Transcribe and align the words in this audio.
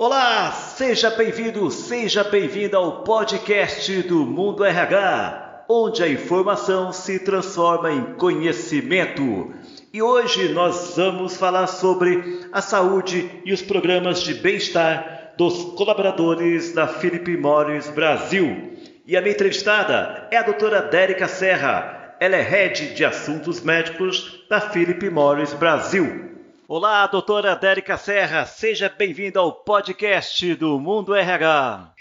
Olá, 0.00 0.52
seja 0.52 1.10
bem-vindo, 1.10 1.68
seja 1.72 2.22
bem-vinda 2.22 2.76
ao 2.76 3.02
podcast 3.02 4.00
do 4.02 4.24
Mundo 4.24 4.64
RH, 4.64 5.64
onde 5.68 6.04
a 6.04 6.08
informação 6.08 6.92
se 6.92 7.18
transforma 7.18 7.90
em 7.90 8.14
conhecimento. 8.14 9.52
E 9.92 10.00
hoje 10.00 10.50
nós 10.50 10.94
vamos 10.94 11.36
falar 11.36 11.66
sobre 11.66 12.46
a 12.52 12.62
saúde 12.62 13.28
e 13.44 13.52
os 13.52 13.60
programas 13.60 14.22
de 14.22 14.34
bem-estar 14.34 15.32
dos 15.36 15.74
colaboradores 15.76 16.72
da 16.72 16.86
Philip 16.86 17.36
Morris 17.36 17.90
Brasil. 17.90 18.78
E 19.04 19.16
a 19.16 19.20
minha 19.20 19.34
entrevistada 19.34 20.28
é 20.30 20.36
a 20.36 20.44
doutora 20.44 20.80
Dérica 20.80 21.26
Serra. 21.26 22.14
Ela 22.20 22.36
é 22.36 22.42
head 22.42 22.94
de 22.94 23.04
assuntos 23.04 23.62
médicos 23.62 24.44
da 24.48 24.60
Philip 24.60 25.10
Morris 25.10 25.52
Brasil. 25.54 26.27
Olá, 26.70 27.06
doutora 27.06 27.56
Dérica 27.56 27.96
Serra, 27.96 28.44
seja 28.44 28.94
bem-vinda 28.94 29.40
ao 29.40 29.50
podcast 29.50 30.54
do 30.56 30.78
Mundo 30.78 31.14
RH. 31.14 31.94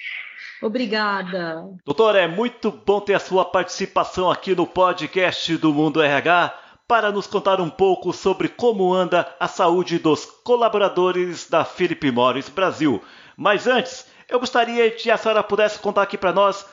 Obrigada. 0.62 1.64
Doutora, 1.86 2.20
é 2.20 2.28
muito 2.28 2.70
bom 2.70 3.00
ter 3.00 3.14
a 3.14 3.20
sua 3.20 3.46
participação 3.46 4.30
aqui 4.30 4.54
no 4.54 4.68
podcast 4.68 5.56
do 5.56 5.74
Mundo 5.74 6.02
RH 6.02 6.54
para 6.86 7.14
nos 7.14 7.28
contar 7.28 7.62
um 7.62 7.70
pouco 7.70 8.12
sobre 8.12 8.50
como 8.50 8.94
anda 8.94 9.34
a 9.40 9.48
saúde 9.48 10.00
dos 10.00 10.26
colaboradores 10.26 11.50
da 11.50 11.64
Philip 11.64 12.12
Morris 12.12 12.50
Brasil. 12.50 13.02
Mas 13.38 13.68
antes, 13.68 14.06
eu 14.28 14.38
gostaria 14.38 14.92
que 14.92 15.10
a 15.10 15.16
senhora 15.16 15.44
pudesse 15.44 15.80
contar 15.80 16.02
aqui 16.02 16.18
para 16.18 16.34
nós 16.34 16.66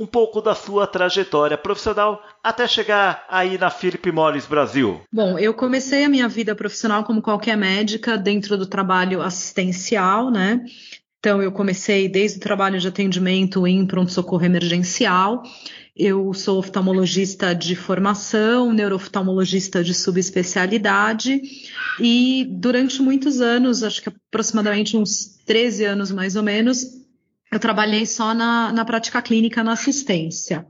um 0.00 0.06
pouco 0.06 0.40
da 0.40 0.54
sua 0.54 0.86
trajetória 0.86 1.58
profissional 1.58 2.22
até 2.42 2.66
chegar 2.66 3.26
aí 3.28 3.58
na 3.58 3.68
Philip 3.68 4.10
Morris 4.10 4.46
Brasil. 4.46 5.02
Bom, 5.12 5.38
eu 5.38 5.52
comecei 5.52 6.04
a 6.04 6.08
minha 6.08 6.26
vida 6.26 6.54
profissional 6.54 7.04
como 7.04 7.20
qualquer 7.20 7.54
médica 7.54 8.16
dentro 8.16 8.56
do 8.56 8.66
trabalho 8.66 9.20
assistencial, 9.20 10.30
né? 10.30 10.64
Então, 11.18 11.42
eu 11.42 11.52
comecei 11.52 12.08
desde 12.08 12.38
o 12.38 12.40
trabalho 12.40 12.80
de 12.80 12.88
atendimento 12.88 13.66
em 13.66 13.86
pronto-socorro 13.86 14.42
emergencial. 14.42 15.42
Eu 15.94 16.32
sou 16.32 16.58
oftalmologista 16.58 17.54
de 17.54 17.76
formação, 17.76 18.72
neurooftalmologista 18.72 19.84
de 19.84 19.92
subespecialidade, 19.92 21.42
e 22.00 22.46
durante 22.48 23.02
muitos 23.02 23.42
anos, 23.42 23.82
acho 23.82 24.00
que 24.00 24.08
aproximadamente 24.08 24.96
uns 24.96 25.38
13 25.44 25.84
anos 25.84 26.10
mais 26.10 26.36
ou 26.36 26.42
menos, 26.42 26.99
eu 27.50 27.58
trabalhei 27.58 28.06
só 28.06 28.32
na, 28.34 28.72
na 28.72 28.84
prática 28.84 29.20
clínica, 29.20 29.64
na 29.64 29.72
assistência. 29.72 30.66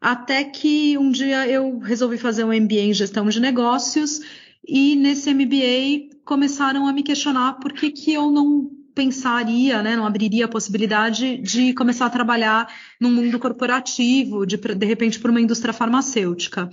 Até 0.00 0.44
que 0.44 0.98
um 0.98 1.10
dia 1.10 1.46
eu 1.46 1.78
resolvi 1.78 2.18
fazer 2.18 2.44
um 2.44 2.52
MBA 2.52 2.80
em 2.80 2.94
gestão 2.94 3.28
de 3.28 3.40
negócios 3.40 4.20
e 4.66 4.96
nesse 4.96 5.32
MBA 5.32 6.16
começaram 6.24 6.86
a 6.86 6.92
me 6.92 7.02
questionar 7.02 7.54
por 7.54 7.72
que, 7.72 7.90
que 7.90 8.12
eu 8.12 8.30
não 8.30 8.70
pensaria, 8.94 9.82
né, 9.82 9.96
não 9.96 10.06
abriria 10.06 10.44
a 10.44 10.48
possibilidade 10.48 11.38
de 11.38 11.72
começar 11.72 12.06
a 12.06 12.10
trabalhar 12.10 12.70
no 13.00 13.08
mundo 13.08 13.38
corporativo, 13.38 14.44
de, 14.44 14.56
de 14.56 14.86
repente 14.86 15.18
por 15.18 15.30
uma 15.30 15.40
indústria 15.40 15.72
farmacêutica. 15.72 16.68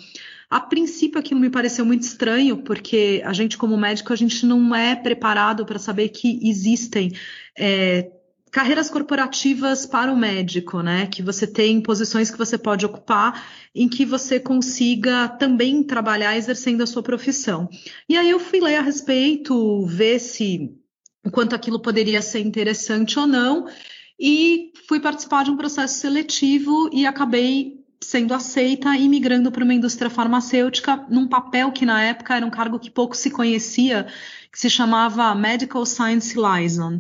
A 0.50 0.60
princípio 0.60 1.20
aquilo 1.20 1.40
me 1.40 1.50
pareceu 1.50 1.86
muito 1.86 2.02
estranho, 2.02 2.58
porque 2.58 3.22
a 3.24 3.32
gente 3.32 3.58
como 3.58 3.78
médico, 3.78 4.12
a 4.12 4.16
gente 4.16 4.46
não 4.46 4.76
é 4.76 4.96
preparado 4.96 5.66
para 5.66 5.80
saber 5.80 6.10
que 6.10 6.40
existem 6.44 7.14
é, 7.58 8.12
carreiras 8.52 8.90
corporativas 8.90 9.86
para 9.86 10.12
o 10.12 10.18
médico, 10.18 10.82
né? 10.82 11.08
Que 11.08 11.22
você 11.22 11.46
tem 11.46 11.82
posições 11.82 12.32
que 12.32 12.38
você 12.38 12.58
pode 12.58 12.86
ocupar 12.86 13.46
em 13.74 13.88
que 13.88 14.06
você 14.06 14.40
consiga 14.40 15.28
também 15.28 15.84
trabalhar 15.84 16.36
exercendo 16.36 16.82
a 16.82 16.88
sua 16.88 17.04
profissão. 17.04 17.70
E 18.08 18.18
aí 18.18 18.30
eu 18.30 18.40
fui 18.40 18.60
ler 18.60 18.76
a 18.76 18.82
respeito, 18.82 19.86
ver 19.86 20.20
se 20.20 20.72
o 21.24 21.30
quanto 21.30 21.56
aquilo 21.56 21.80
poderia 21.80 22.22
ser 22.22 22.40
interessante 22.40 23.20
ou 23.20 23.28
não, 23.28 23.68
e 24.20 24.72
fui 24.88 25.00
participar 25.00 25.44
de 25.44 25.52
um 25.52 25.58
processo 25.58 26.00
seletivo 26.00 26.90
e 26.92 27.06
acabei 27.06 27.80
sendo 28.02 28.34
aceita 28.34 28.96
e 28.96 29.08
migrando 29.10 29.52
para 29.52 29.64
uma 29.64 29.74
indústria 29.74 30.10
farmacêutica 30.10 31.06
num 31.10 31.28
papel 31.28 31.72
que 31.72 31.86
na 31.86 32.02
época 32.02 32.36
era 32.36 32.46
um 32.46 32.50
cargo 32.50 32.80
que 32.80 32.90
pouco 32.90 33.16
se 33.16 33.30
conhecia, 33.30 34.08
que 34.52 34.58
se 34.58 34.70
chamava 34.70 35.36
Medical 35.36 35.86
Science 35.86 36.36
Liaison 36.36 37.00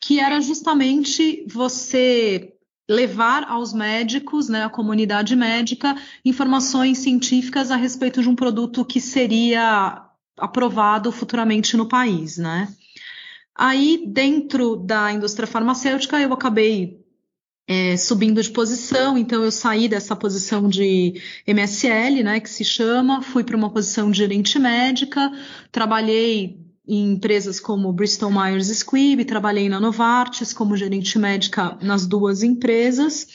que 0.00 0.18
era 0.18 0.40
justamente 0.40 1.44
você 1.46 2.54
levar 2.88 3.44
aos 3.44 3.72
médicos, 3.72 4.48
né, 4.48 4.64
à 4.64 4.68
comunidade 4.68 5.36
médica, 5.36 5.96
informações 6.24 6.98
científicas 6.98 7.70
a 7.70 7.76
respeito 7.76 8.20
de 8.20 8.28
um 8.28 8.34
produto 8.34 8.84
que 8.84 9.00
seria 9.00 10.04
aprovado 10.36 11.12
futuramente 11.12 11.76
no 11.76 11.86
país, 11.86 12.36
né? 12.38 12.74
Aí, 13.54 14.04
dentro 14.08 14.74
da 14.76 15.12
indústria 15.12 15.46
farmacêutica, 15.46 16.18
eu 16.18 16.32
acabei 16.32 16.98
é, 17.68 17.96
subindo 17.96 18.42
de 18.42 18.50
posição, 18.50 19.16
então 19.16 19.44
eu 19.44 19.52
saí 19.52 19.86
dessa 19.86 20.16
posição 20.16 20.68
de 20.68 21.14
MSL, 21.46 22.24
né, 22.24 22.40
que 22.40 22.50
se 22.50 22.64
chama, 22.64 23.22
fui 23.22 23.44
para 23.44 23.56
uma 23.56 23.70
posição 23.70 24.10
de 24.10 24.18
gerente 24.18 24.58
médica, 24.58 25.30
trabalhei 25.70 26.58
em 26.86 27.12
empresas 27.12 27.60
como 27.60 27.92
Bristol 27.92 28.30
Myers 28.30 28.68
Squibb, 28.68 29.24
trabalhei 29.24 29.68
na 29.68 29.80
Novartis 29.80 30.52
como 30.52 30.76
gerente 30.76 31.18
médica 31.18 31.78
nas 31.82 32.06
duas 32.06 32.42
empresas 32.42 33.26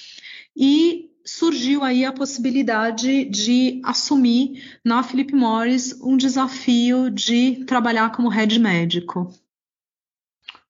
e 0.56 1.10
surgiu 1.26 1.84
aí 1.84 2.06
a 2.06 2.14
possibilidade 2.14 3.26
de 3.26 3.82
assumir 3.84 4.80
na 4.84 5.02
Philip 5.02 5.34
Morris 5.34 6.00
um 6.02 6.16
desafio 6.16 7.10
de 7.10 7.66
trabalhar 7.66 8.12
como 8.12 8.30
head 8.30 8.60
médico. 8.60 9.34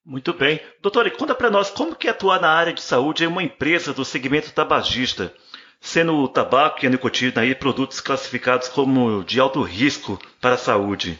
Muito 0.05 0.33
bem. 0.33 0.59
Doutora, 0.81 1.09
conta 1.09 1.33
para 1.33 1.49
nós 1.49 1.71
como 1.71 1.95
que 1.95 2.07
é 2.07 2.11
atuar 2.11 2.39
na 2.39 2.49
área 2.49 2.71
de 2.71 2.81
saúde 2.81 3.23
em 3.23 3.27
uma 3.27 3.43
empresa 3.43 3.91
do 3.91 4.05
segmento 4.05 4.53
tabagista, 4.53 5.33
sendo 5.81 6.13
o 6.13 6.27
tabaco 6.27 6.83
e 6.83 6.87
a 6.87 6.89
nicotina 6.89 7.41
aí 7.41 7.55
produtos 7.55 7.99
classificados 7.99 8.69
como 8.69 9.23
de 9.23 9.39
alto 9.39 9.61
risco 9.61 10.19
para 10.39 10.53
a 10.53 10.59
saúde. 10.59 11.19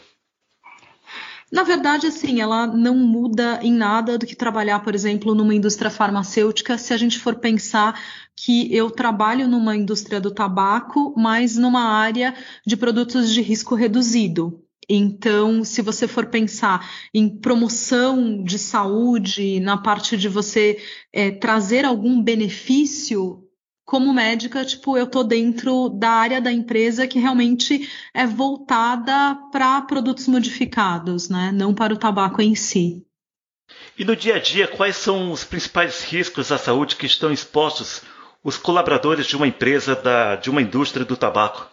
Na 1.50 1.62
verdade, 1.62 2.08
assim, 2.08 2.40
ela 2.40 2.66
não 2.66 2.96
muda 2.96 3.60
em 3.62 3.72
nada 3.72 4.18
do 4.18 4.26
que 4.26 4.34
trabalhar, 4.34 4.80
por 4.80 4.94
exemplo, 4.94 5.34
numa 5.34 5.54
indústria 5.54 5.90
farmacêutica, 5.90 6.76
se 6.76 6.92
a 6.92 6.96
gente 6.96 7.20
for 7.20 7.36
pensar 7.36 8.00
que 8.34 8.74
eu 8.74 8.90
trabalho 8.90 9.46
numa 9.46 9.76
indústria 9.76 10.20
do 10.20 10.32
tabaco, 10.32 11.14
mas 11.16 11.56
numa 11.56 11.84
área 11.84 12.34
de 12.66 12.76
produtos 12.76 13.32
de 13.32 13.40
risco 13.40 13.76
reduzido. 13.76 14.60
Então, 14.88 15.64
se 15.64 15.82
você 15.82 16.06
for 16.06 16.26
pensar 16.26 16.88
em 17.12 17.28
promoção 17.28 18.42
de 18.42 18.58
saúde, 18.58 19.60
na 19.60 19.76
parte 19.76 20.16
de 20.16 20.28
você 20.28 20.78
é, 21.12 21.30
trazer 21.30 21.84
algum 21.84 22.22
benefício 22.22 23.45
como 23.86 24.12
médica, 24.12 24.64
tipo, 24.64 24.98
eu 24.98 25.06
tô 25.06 25.22
dentro 25.22 25.88
da 25.88 26.10
área 26.10 26.40
da 26.40 26.50
empresa 26.50 27.06
que 27.06 27.20
realmente 27.20 27.88
é 28.12 28.26
voltada 28.26 29.36
para 29.52 29.80
produtos 29.82 30.26
modificados, 30.26 31.28
né? 31.28 31.52
Não 31.52 31.72
para 31.72 31.94
o 31.94 31.96
tabaco 31.96 32.42
em 32.42 32.56
si. 32.56 33.06
E 33.96 34.04
no 34.04 34.16
dia 34.16 34.34
a 34.34 34.38
dia, 34.40 34.66
quais 34.66 34.96
são 34.96 35.30
os 35.30 35.44
principais 35.44 36.02
riscos 36.02 36.50
à 36.50 36.58
saúde 36.58 36.96
que 36.96 37.06
estão 37.06 37.32
expostos 37.32 38.02
os 38.42 38.56
colaboradores 38.56 39.26
de 39.26 39.36
uma 39.36 39.46
empresa 39.46 39.94
da, 39.94 40.34
de 40.34 40.50
uma 40.50 40.60
indústria 40.60 41.04
do 41.04 41.16
tabaco? 41.16 41.70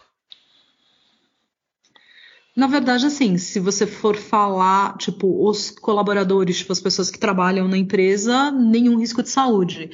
Na 2.56 2.68
verdade, 2.68 3.06
assim, 3.06 3.36
se 3.36 3.58
você 3.58 3.84
for 3.84 4.16
falar, 4.16 4.96
tipo, 4.96 5.48
os 5.48 5.70
colaboradores, 5.70 6.58
tipo, 6.58 6.72
as 6.72 6.80
pessoas 6.80 7.10
que 7.10 7.18
trabalham 7.18 7.66
na 7.66 7.76
empresa, 7.76 8.52
nenhum 8.52 8.98
risco 8.98 9.22
de 9.24 9.28
saúde. 9.28 9.90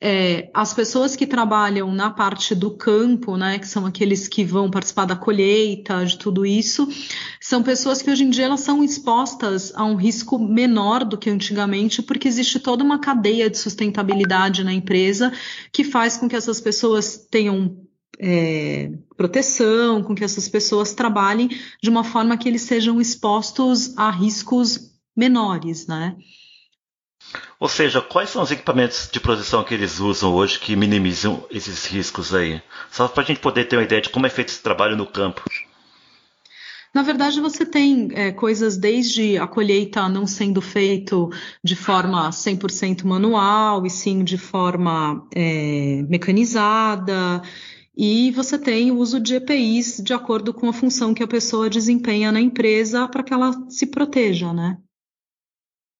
É, 0.00 0.48
as 0.54 0.72
pessoas 0.72 1.16
que 1.16 1.26
trabalham 1.26 1.92
na 1.92 2.08
parte 2.08 2.54
do 2.54 2.70
campo, 2.70 3.36
né, 3.36 3.58
que 3.58 3.66
são 3.66 3.84
aqueles 3.84 4.28
que 4.28 4.44
vão 4.44 4.70
participar 4.70 5.06
da 5.06 5.16
colheita, 5.16 6.06
de 6.06 6.16
tudo 6.16 6.46
isso, 6.46 6.88
são 7.40 7.64
pessoas 7.64 8.00
que 8.00 8.08
hoje 8.08 8.22
em 8.22 8.30
dia 8.30 8.44
elas 8.44 8.60
são 8.60 8.82
expostas 8.82 9.72
a 9.74 9.84
um 9.84 9.96
risco 9.96 10.38
menor 10.38 11.04
do 11.04 11.18
que 11.18 11.28
antigamente, 11.28 12.00
porque 12.00 12.28
existe 12.28 12.60
toda 12.60 12.84
uma 12.84 13.00
cadeia 13.00 13.50
de 13.50 13.58
sustentabilidade 13.58 14.62
na 14.62 14.72
empresa 14.72 15.32
que 15.72 15.82
faz 15.82 16.16
com 16.16 16.28
que 16.28 16.36
essas 16.36 16.60
pessoas 16.60 17.26
tenham 17.28 17.87
é, 18.20 18.90
proteção, 19.16 20.02
com 20.02 20.14
que 20.14 20.24
essas 20.24 20.48
pessoas 20.48 20.92
trabalhem 20.92 21.48
de 21.82 21.88
uma 21.88 22.04
forma 22.04 22.36
que 22.36 22.48
eles 22.48 22.62
sejam 22.62 23.00
expostos 23.00 23.96
a 23.96 24.10
riscos 24.10 24.92
menores, 25.16 25.86
né? 25.86 26.16
Ou 27.60 27.68
seja, 27.68 28.00
quais 28.00 28.30
são 28.30 28.42
os 28.42 28.50
equipamentos 28.50 29.08
de 29.12 29.20
proteção 29.20 29.64
que 29.64 29.74
eles 29.74 29.98
usam 29.98 30.32
hoje 30.32 30.58
que 30.58 30.76
minimizam 30.76 31.44
esses 31.50 31.84
riscos 31.86 32.34
aí? 32.34 32.62
Só 32.90 33.08
para 33.08 33.22
a 33.22 33.26
gente 33.26 33.40
poder 33.40 33.64
ter 33.64 33.76
uma 33.76 33.82
ideia 33.82 34.00
de 34.00 34.08
como 34.08 34.26
é 34.26 34.30
feito 34.30 34.48
esse 34.48 34.62
trabalho 34.62 34.96
no 34.96 35.06
campo. 35.06 35.42
Na 36.94 37.02
verdade, 37.02 37.40
você 37.40 37.66
tem 37.66 38.08
é, 38.12 38.32
coisas 38.32 38.76
desde 38.76 39.36
a 39.36 39.46
colheita 39.46 40.08
não 40.08 40.26
sendo 40.26 40.62
feito 40.62 41.30
de 41.62 41.76
forma 41.76 42.30
100% 42.30 43.04
manual, 43.04 43.84
e 43.84 43.90
sim 43.90 44.24
de 44.24 44.38
forma 44.38 45.26
é, 45.34 46.02
mecanizada, 46.08 47.42
e 48.00 48.30
você 48.30 48.56
tem 48.56 48.92
o 48.92 48.98
uso 48.98 49.18
de 49.18 49.34
EPIs 49.34 50.00
de 50.00 50.14
acordo 50.14 50.54
com 50.54 50.68
a 50.68 50.72
função 50.72 51.12
que 51.12 51.22
a 51.24 51.26
pessoa 51.26 51.68
desempenha 51.68 52.30
na 52.30 52.40
empresa 52.40 53.08
para 53.08 53.24
que 53.24 53.34
ela 53.34 53.52
se 53.68 53.88
proteja, 53.88 54.52
né? 54.52 54.78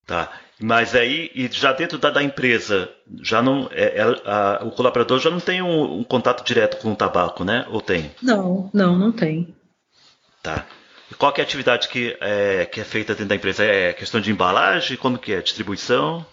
Tá. 0.06 0.30
Mas 0.60 0.94
aí, 0.94 1.28
e 1.34 1.48
já 1.50 1.72
dentro 1.72 1.98
da, 1.98 2.10
da 2.10 2.22
empresa, 2.22 2.88
já 3.20 3.42
não 3.42 3.68
é, 3.72 3.98
é, 3.98 4.02
a, 4.02 4.60
o 4.64 4.70
colaborador 4.70 5.18
já 5.18 5.28
não 5.28 5.40
tem 5.40 5.60
um, 5.60 5.98
um, 5.98 6.04
contato 6.04 6.44
direto 6.44 6.80
com 6.80 6.92
o 6.92 6.96
tabaco, 6.96 7.42
né? 7.42 7.66
Ou 7.68 7.80
tem? 7.80 8.12
Não, 8.22 8.70
não, 8.72 8.96
não 8.96 9.10
tem. 9.10 9.54
Tá. 10.40 10.66
E 11.10 11.14
qual 11.14 11.34
é 11.36 11.40
a 11.40 11.44
atividade 11.44 11.88
que 11.88 12.16
é, 12.20 12.64
que 12.66 12.80
é 12.80 12.84
feita 12.84 13.12
dentro 13.12 13.28
da 13.28 13.34
empresa? 13.34 13.64
É 13.64 13.92
questão 13.92 14.20
de 14.20 14.30
embalagem? 14.30 14.96
Como 14.96 15.18
que 15.18 15.32
é? 15.32 15.42
Distribuição? 15.42 16.24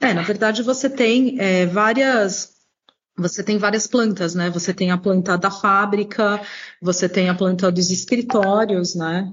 É, 0.00 0.14
na 0.14 0.22
verdade 0.22 0.62
você 0.62 0.88
tem 0.88 1.36
é, 1.40 1.66
várias 1.66 2.57
você 3.18 3.42
tem 3.42 3.58
várias 3.58 3.86
plantas, 3.86 4.34
né? 4.34 4.48
Você 4.50 4.72
tem 4.72 4.90
a 4.90 4.96
planta 4.96 5.36
da 5.36 5.50
fábrica, 5.50 6.40
você 6.80 7.08
tem 7.08 7.28
a 7.28 7.34
planta 7.34 7.70
dos 7.70 7.90
escritórios, 7.90 8.94
né? 8.94 9.32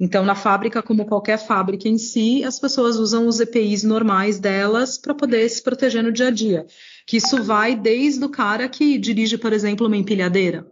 Então, 0.00 0.24
na 0.24 0.34
fábrica, 0.34 0.82
como 0.82 1.06
qualquer 1.06 1.38
fábrica 1.38 1.88
em 1.88 1.98
si, 1.98 2.44
as 2.44 2.58
pessoas 2.58 2.96
usam 2.96 3.26
os 3.26 3.40
EPIs 3.40 3.82
normais 3.82 4.38
delas 4.38 4.96
para 4.96 5.14
poder 5.14 5.48
se 5.48 5.62
proteger 5.62 6.02
no 6.02 6.12
dia 6.12 6.28
a 6.28 6.30
dia. 6.30 6.66
Que 7.06 7.16
isso 7.16 7.42
vai 7.42 7.74
desde 7.74 8.24
o 8.24 8.28
cara 8.28 8.68
que 8.68 8.96
dirige, 8.98 9.36
por 9.36 9.52
exemplo, 9.52 9.86
uma 9.86 9.96
empilhadeira. 9.96 10.66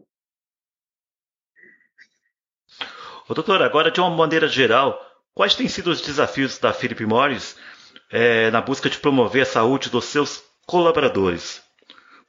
Ô, 3.29 3.35
doutora, 3.35 3.67
agora 3.67 3.91
de 3.91 4.01
uma 4.01 4.11
maneira 4.11 4.47
geral, 4.47 4.97
quais 5.35 5.57
têm 5.57 5.67
sido 5.67 5.91
os 5.91 6.01
desafios 6.01 6.59
da 6.59 6.73
Philip 6.73 7.05
Morris 7.05 7.57
é, 8.09 8.49
na 8.53 8.61
busca 8.61 8.89
de 8.89 8.99
promover 8.99 9.43
a 9.43 9.47
saúde 9.47 9.91
dos 9.91 10.05
seus 10.05 10.41
colaboradores? 10.65 11.66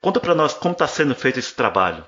Conta 0.08 0.22
para 0.22 0.34
nós 0.34 0.54
como 0.54 0.72
está 0.72 0.88
sendo 0.88 1.14
feito 1.14 1.38
esse 1.38 1.54
trabalho. 1.54 2.02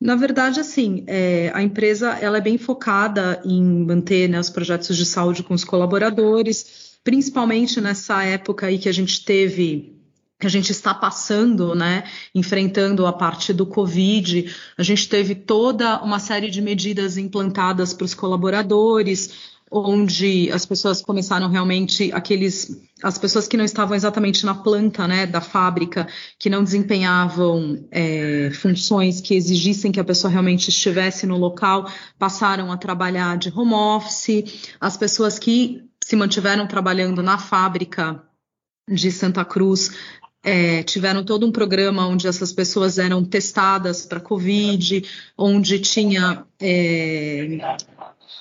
Na 0.00 0.16
verdade, 0.16 0.58
assim, 0.58 1.04
é, 1.06 1.52
a 1.52 1.62
empresa 1.62 2.12
ela 2.18 2.38
é 2.38 2.40
bem 2.40 2.56
focada 2.56 3.42
em 3.44 3.62
manter 3.84 4.26
né, 4.26 4.40
os 4.40 4.48
projetos 4.48 4.96
de 4.96 5.04
saúde 5.04 5.42
com 5.42 5.52
os 5.52 5.64
colaboradores, 5.64 6.98
principalmente 7.04 7.78
nessa 7.78 8.24
época 8.24 8.68
aí 8.68 8.78
que 8.78 8.88
a 8.88 8.92
gente 8.92 9.22
teve 9.22 10.00
que 10.40 10.46
a 10.46 10.50
gente 10.50 10.70
está 10.72 10.92
passando, 10.92 11.74
né, 11.74 12.04
enfrentando 12.34 13.06
a 13.06 13.12
parte 13.12 13.52
do 13.52 13.66
Covid, 13.66 14.52
a 14.76 14.82
gente 14.82 15.08
teve 15.08 15.34
toda 15.34 16.02
uma 16.02 16.18
série 16.18 16.50
de 16.50 16.60
medidas 16.60 17.16
implantadas 17.16 17.92
para 17.92 18.04
os 18.04 18.14
colaboradores, 18.14 19.53
onde 19.70 20.50
as 20.52 20.64
pessoas 20.64 21.02
começaram 21.02 21.48
realmente 21.48 22.12
aqueles 22.12 22.80
as 23.02 23.18
pessoas 23.18 23.46
que 23.46 23.56
não 23.56 23.64
estavam 23.64 23.94
exatamente 23.94 24.46
na 24.46 24.54
planta 24.54 25.06
né, 25.06 25.26
da 25.26 25.40
fábrica, 25.40 26.08
que 26.38 26.48
não 26.48 26.64
desempenhavam 26.64 27.86
é, 27.90 28.50
funções 28.54 29.20
que 29.20 29.34
exigissem 29.34 29.92
que 29.92 30.00
a 30.00 30.04
pessoa 30.04 30.30
realmente 30.30 30.70
estivesse 30.70 31.26
no 31.26 31.36
local, 31.36 31.86
passaram 32.18 32.72
a 32.72 32.78
trabalhar 32.78 33.36
de 33.36 33.52
home 33.54 33.74
office. 33.74 34.72
As 34.80 34.96
pessoas 34.96 35.38
que 35.38 35.82
se 36.02 36.16
mantiveram 36.16 36.66
trabalhando 36.66 37.22
na 37.22 37.36
fábrica 37.36 38.22
de 38.88 39.12
Santa 39.12 39.44
Cruz 39.44 39.90
é, 40.42 40.82
tiveram 40.82 41.24
todo 41.24 41.46
um 41.46 41.52
programa 41.52 42.06
onde 42.06 42.26
essas 42.26 42.52
pessoas 42.52 42.98
eram 42.98 43.24
testadas 43.24 44.04
para 44.04 44.20
Covid, 44.20 45.02
onde 45.36 45.78
tinha 45.78 46.44
é, 46.60 47.58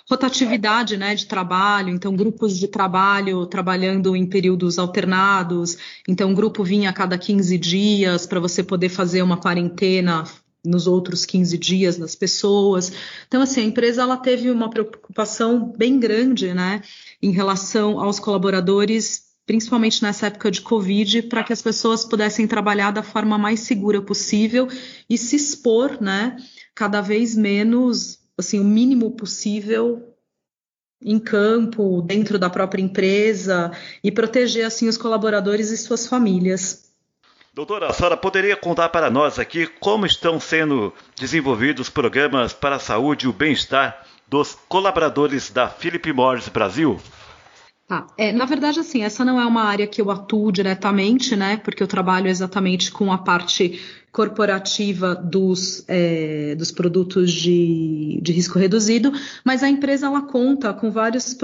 rotatividade 0.10 0.98
né, 0.98 1.16
de 1.16 1.26
trabalho, 1.26 1.90
então 1.90 2.16
grupos 2.16 2.58
de 2.58 2.68
trabalho 2.68 3.46
trabalhando 3.46 4.16
em 4.16 4.26
períodos 4.26 4.78
alternados, 4.78 5.78
então 6.08 6.30
um 6.30 6.34
grupo 6.34 6.64
vinha 6.64 6.90
a 6.90 6.94
cada 6.94 7.18
15 7.18 7.58
dias 7.58 8.26
para 8.26 8.40
você 8.40 8.64
poder 8.64 8.90
fazer 8.90 9.22
uma 9.22 9.38
quarentena 9.38 10.24
nos 10.66 10.88
outros 10.88 11.26
15 11.26 11.58
dias 11.58 11.98
das 11.98 12.16
pessoas. 12.16 12.92
Então, 13.28 13.42
assim, 13.42 13.62
a 13.62 13.66
empresa 13.66 14.02
ela 14.02 14.16
teve 14.16 14.50
uma 14.50 14.70
preocupação 14.70 15.74
bem 15.78 16.00
grande, 16.00 16.54
né, 16.54 16.82
em 17.22 17.32
relação 17.32 18.00
aos 18.00 18.20
colaboradores, 18.20 19.24
principalmente 19.46 20.02
nessa 20.02 20.28
época 20.28 20.50
de 20.50 20.62
Covid, 20.62 21.24
para 21.24 21.44
que 21.44 21.52
as 21.52 21.62
pessoas 21.62 22.06
pudessem 22.06 22.48
trabalhar 22.48 22.92
da 22.92 23.04
forma 23.04 23.38
mais 23.38 23.62
segura 23.62 24.02
possível 24.02 24.68
e 25.10 25.18
se 25.18 25.36
expor, 25.36 26.02
né, 26.02 26.38
cada 26.74 27.02
vez 27.02 27.36
menos 27.36 28.23
assim, 28.38 28.60
o 28.60 28.64
mínimo 28.64 29.12
possível 29.12 30.14
em 31.02 31.20
campo, 31.20 32.02
dentro 32.02 32.40
da 32.40 32.50
própria 32.50 32.82
empresa 32.82 33.72
e 34.04 34.12
proteger 34.12 34.66
assim 34.66 34.88
os 34.88 34.98
colaboradores 34.98 35.70
e 35.70 35.78
suas 35.78 36.08
famílias. 36.08 36.92
Doutora, 37.54 37.88
a 37.88 37.94
senhora 37.94 38.18
poderia 38.18 38.56
contar 38.56 38.90
para 38.90 39.12
nós 39.12 39.38
aqui 39.38 39.68
como 39.68 40.06
estão 40.06 40.40
sendo 40.40 40.92
desenvolvidos 41.20 41.90
programas 41.90 42.54
para 42.54 42.78
a 42.78 42.80
saúde 42.80 43.26
e 43.26 43.30
o 43.30 43.34
bem-estar 43.34 44.06
dos 44.28 44.58
colaboradores 44.68 45.52
da 45.52 45.70
Philip 45.70 46.12
Morris 46.12 46.48
Brasil? 46.50 47.00
Tá. 47.88 48.08
É, 48.18 48.32
na 48.32 48.46
verdade, 48.46 48.80
assim, 48.80 49.04
essa 49.04 49.26
não 49.26 49.40
é 49.40 49.46
uma 49.46 49.64
área 49.64 49.86
que 49.86 50.02
eu 50.02 50.10
atuo 50.10 50.52
diretamente, 50.52 51.36
né? 51.36 51.58
Porque 51.58 51.84
eu 51.84 51.88
trabalho 51.88 52.28
exatamente 52.28 52.92
com 52.92 53.12
a 53.12 53.18
parte 53.18 53.80
corporativa 54.12 55.16
dos, 55.16 55.84
é, 55.88 56.56
dos 56.56 56.72
produtos 56.72 57.32
de, 57.32 58.20
de 58.22 58.32
risco 58.32 58.60
reduzido, 58.60 59.12
mas 59.44 59.64
a 59.64 59.70
empresa 59.70 60.06
ela 60.06 60.22
conta 60.22 60.72
com 60.72 60.92
vários 60.92 61.36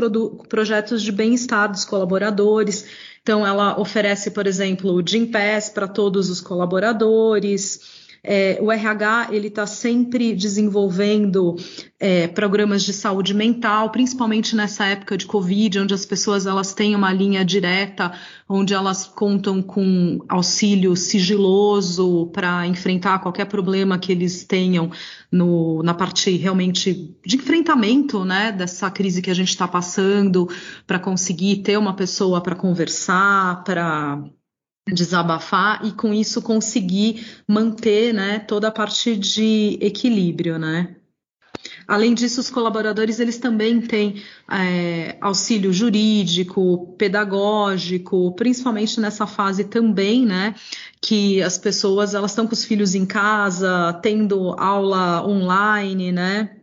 projetos 0.48 1.02
de 1.02 1.12
bem-estar 1.12 1.70
dos 1.70 1.84
colaboradores. 1.84 2.86
Então, 3.22 3.46
ela 3.46 3.80
oferece, 3.80 4.32
por 4.32 4.48
exemplo, 4.48 4.94
o 4.94 5.02
Gym 5.06 5.26
Pass 5.26 5.70
para 5.70 5.88
todos 5.88 6.30
os 6.30 6.40
colaboradores. 6.40 7.99
É, 8.24 8.58
o 8.62 8.72
RH 8.72 9.30
ele 9.32 9.48
está 9.48 9.66
sempre 9.66 10.36
desenvolvendo 10.36 11.56
é, 12.00 12.28
programas 12.28 12.84
de 12.84 12.92
saúde 12.94 13.34
mental, 13.34 13.92
principalmente 13.92 14.56
nessa 14.56 14.86
época 14.86 15.18
de 15.18 15.26
Covid, 15.26 15.80
onde 15.80 15.94
as 15.94 16.06
pessoas 16.06 16.46
elas 16.46 16.74
têm 16.74 16.96
uma 16.96 17.14
linha 17.14 17.46
direta, 17.46 18.12
onde 18.48 18.74
elas 18.74 19.06
contam 19.06 19.62
com 19.62 20.20
auxílio 20.28 20.96
sigiloso 20.96 22.28
para 22.34 22.68
enfrentar 22.68 23.20
qualquer 23.20 23.46
problema 23.46 23.98
que 23.98 24.12
eles 24.12 24.44
tenham 24.44 24.92
no, 25.32 25.82
na 25.84 25.94
parte 25.94 26.36
realmente 26.36 27.16
de 27.26 27.36
enfrentamento 27.36 28.26
né, 28.26 28.52
dessa 28.52 28.90
crise 28.90 29.22
que 29.22 29.30
a 29.30 29.36
gente 29.36 29.50
está 29.50 29.68
passando, 29.68 30.50
para 30.86 31.00
conseguir 31.00 31.58
ter 31.58 31.78
uma 31.78 31.94
pessoa 31.94 32.42
para 32.42 32.56
conversar, 32.56 33.64
para 33.64 34.24
desabafar 34.94 35.86
e 35.86 35.92
com 35.92 36.14
isso 36.14 36.42
conseguir 36.42 37.26
manter 37.48 38.14
né, 38.14 38.40
toda 38.40 38.68
a 38.68 38.72
parte 38.72 39.16
de 39.16 39.78
equilíbrio, 39.82 40.58
né? 40.58 40.96
Além 41.88 42.14
disso, 42.14 42.40
os 42.40 42.50
colaboradores 42.50 43.20
eles 43.20 43.38
também 43.38 43.82
têm 43.82 44.22
é, 44.50 45.18
auxílio 45.20 45.74
jurídico, 45.74 46.96
pedagógico, 46.98 48.32
principalmente 48.36 49.00
nessa 49.02 49.26
fase 49.26 49.64
também, 49.64 50.26
né, 50.26 50.54
que 51.02 51.42
as 51.42 51.58
pessoas 51.58 52.14
elas 52.14 52.32
estão 52.32 52.46
com 52.46 52.54
os 52.54 52.64
filhos 52.64 52.94
em 52.94 53.06
casa, 53.06 54.00
tendo 54.04 54.52
aula 54.60 55.28
online, 55.28 56.12
né, 56.12 56.59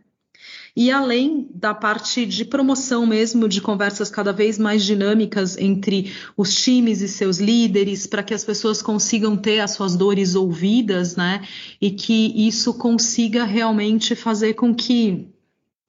e 0.77 0.91
além 0.91 1.49
da 1.55 1.73
parte 1.73 2.23
de 2.23 2.45
promoção 2.45 3.03
mesmo, 3.03 3.49
de 3.49 3.59
conversas 3.59 4.11
cada 4.11 4.31
vez 4.31 4.59
mais 4.59 4.83
dinâmicas 4.85 5.57
entre 5.57 6.13
os 6.37 6.53
times 6.53 7.01
e 7.01 7.07
seus 7.07 7.39
líderes, 7.39 8.05
para 8.05 8.21
que 8.21 8.31
as 8.31 8.43
pessoas 8.43 8.79
consigam 8.79 9.35
ter 9.35 9.59
as 9.59 9.71
suas 9.71 9.95
dores 9.95 10.35
ouvidas, 10.35 11.15
né? 11.15 11.41
E 11.81 11.89
que 11.89 12.31
isso 12.47 12.75
consiga 12.75 13.43
realmente 13.43 14.13
fazer 14.13 14.53
com 14.53 14.71
que 14.71 15.27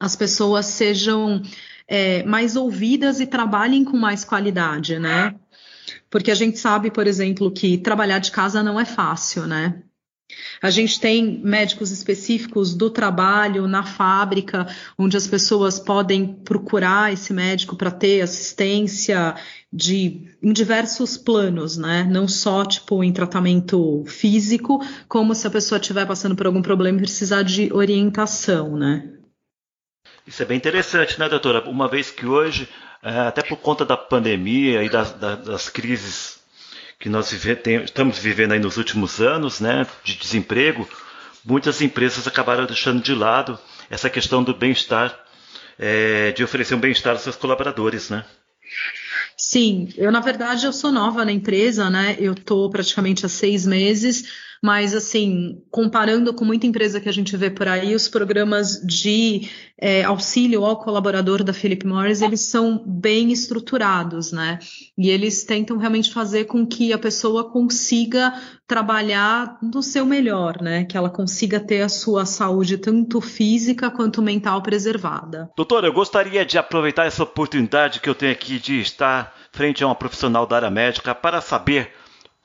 as 0.01 0.17
pessoas 0.17 0.65
sejam 0.65 1.43
é, 1.87 2.23
mais 2.23 2.57
ouvidas 2.57 3.21
e 3.21 3.27
trabalhem 3.27 3.85
com 3.85 3.99
mais 3.99 4.25
qualidade, 4.25 4.99
né? 4.99 5.35
Porque 6.09 6.31
a 6.31 6.35
gente 6.35 6.59
sabe, 6.59 6.91
por 6.91 7.07
exemplo, 7.07 7.51
que 7.51 7.77
trabalhar 7.77 8.21
de 8.21 8.31
casa 8.31 8.63
não 8.63 8.81
é 8.81 8.87
fácil, 8.87 9.47
né? 9.47 9.83
A 10.61 10.71
gente 10.71 11.01
tem 11.01 11.41
médicos 11.43 11.91
específicos 11.91 12.75
do 12.75 12.91
trabalho 12.91 13.67
na 13.67 13.83
fábrica, 13.83 14.67
onde 14.99 15.17
as 15.17 15.27
pessoas 15.27 15.79
podem 15.79 16.27
procurar 16.27 17.13
esse 17.13 17.33
médico 17.33 17.77
para 17.77 17.91
ter 17.91 18.21
assistência 18.21 19.35
de 19.73 20.37
em 20.43 20.53
diversos 20.53 21.17
planos, 21.17 21.77
né? 21.77 22.05
Não 22.05 22.29
só 22.29 22.65
tipo 22.65 23.03
em 23.03 23.13
tratamento 23.13 24.05
físico, 24.07 24.85
como 25.09 25.35
se 25.35 25.47
a 25.47 25.51
pessoa 25.51 25.81
estiver 25.81 26.07
passando 26.07 26.37
por 26.37 26.47
algum 26.47 26.63
problema 26.63 26.99
e 26.99 27.03
precisar 27.03 27.43
de 27.43 27.73
orientação, 27.73 28.77
né? 28.77 29.11
Isso 30.27 30.43
é 30.43 30.47
bem 30.47 30.59
interessante, 30.59 31.19
né, 31.19 31.29
doutora? 31.29 31.69
Uma 31.69 31.89
vez 31.89 32.11
que 32.11 32.27
hoje, 32.27 32.69
é, 33.03 33.21
até 33.21 33.43
por 33.43 33.57
conta 33.57 33.85
da 33.85 33.97
pandemia 33.97 34.83
e 34.85 34.91
das, 34.91 35.13
das 35.13 35.71
crises 35.71 36.38
que 36.99 37.09
nós 37.09 37.31
vive, 37.31 37.55
tem, 37.57 37.83
estamos 37.83 38.19
vivendo 38.19 38.53
aí 38.53 38.59
nos 38.59 38.77
últimos 38.77 39.21
anos, 39.21 39.61
né, 39.61 39.87
de 40.03 40.17
desemprego, 40.17 40.89
muitas 41.45 41.81
empresas 41.81 42.27
acabaram 42.27 42.67
deixando 42.67 43.03
de 43.03 43.15
lado 43.15 43.59
essa 43.89 44.11
questão 44.11 44.43
do 44.43 44.55
bem-estar, 44.55 45.19
é, 45.79 46.33
de 46.33 46.43
oferecer 46.43 46.75
um 46.75 46.81
bem-estar 46.81 47.13
aos 47.13 47.23
seus 47.23 47.37
colaboradores, 47.37 48.11
né? 48.11 48.25
Sim, 49.37 49.89
eu 49.97 50.11
na 50.11 50.21
verdade 50.21 50.67
eu 50.67 50.73
sou 50.73 50.91
nova 50.91 51.25
na 51.25 51.31
empresa, 51.31 51.89
né? 51.89 52.17
Eu 52.19 52.33
estou 52.33 52.69
praticamente 52.69 53.25
há 53.25 53.29
seis 53.29 53.65
meses, 53.65 54.48
mas 54.63 54.95
assim, 54.95 55.63
comparando 55.71 56.33
com 56.35 56.45
muita 56.45 56.67
empresa 56.67 57.01
que 57.01 57.09
a 57.09 57.13
gente 57.13 57.37
vê 57.37 57.51
por 57.51 57.69
aí, 57.69 57.95
os 57.95 58.09
programas 58.09 58.81
de 58.85 59.49
é, 59.81 60.03
auxílio 60.03 60.65
ao 60.65 60.77
colaborador 60.77 61.45
da 61.45 61.53
Philip 61.53 61.87
Morris, 61.87 62.21
eles 62.21 62.41
são 62.41 62.83
bem 62.85 63.31
estruturados, 63.31 64.33
né? 64.33 64.59
E 64.97 65.09
eles 65.09 65.45
tentam 65.45 65.77
realmente 65.77 66.13
fazer 66.13 66.47
com 66.47 66.67
que 66.67 66.93
a 66.93 66.99
pessoa 66.99 67.51
consiga 67.51 68.35
trabalhar 68.67 69.57
do 69.63 69.83
seu 69.83 70.05
melhor, 70.05 70.61
né? 70.61 70.85
Que 70.85 70.97
ela 70.97 71.09
consiga 71.09 71.61
ter 71.61 71.83
a 71.83 71.89
sua 71.89 72.27
saúde 72.27 72.77
tanto 72.77 73.21
física 73.21 73.91
quanto 73.91 74.21
mental 74.21 74.63
preservada. 74.63 75.51
Doutora, 75.57 75.87
eu 75.87 75.93
gostaria 75.93 76.45
de 76.45 76.59
aproveitar 76.59 77.07
essa 77.07 77.23
oportunidade 77.23 78.01
que 78.01 78.09
eu 78.09 78.15
tenho 78.15 78.33
aqui 78.33 78.59
de 78.59 78.81
estar 78.81 79.35
frente 79.53 79.83
a 79.83 79.87
uma 79.87 79.95
profissional 79.95 80.47
da 80.47 80.57
área 80.57 80.71
médica 80.71 81.15
para 81.15 81.41
saber 81.41 81.93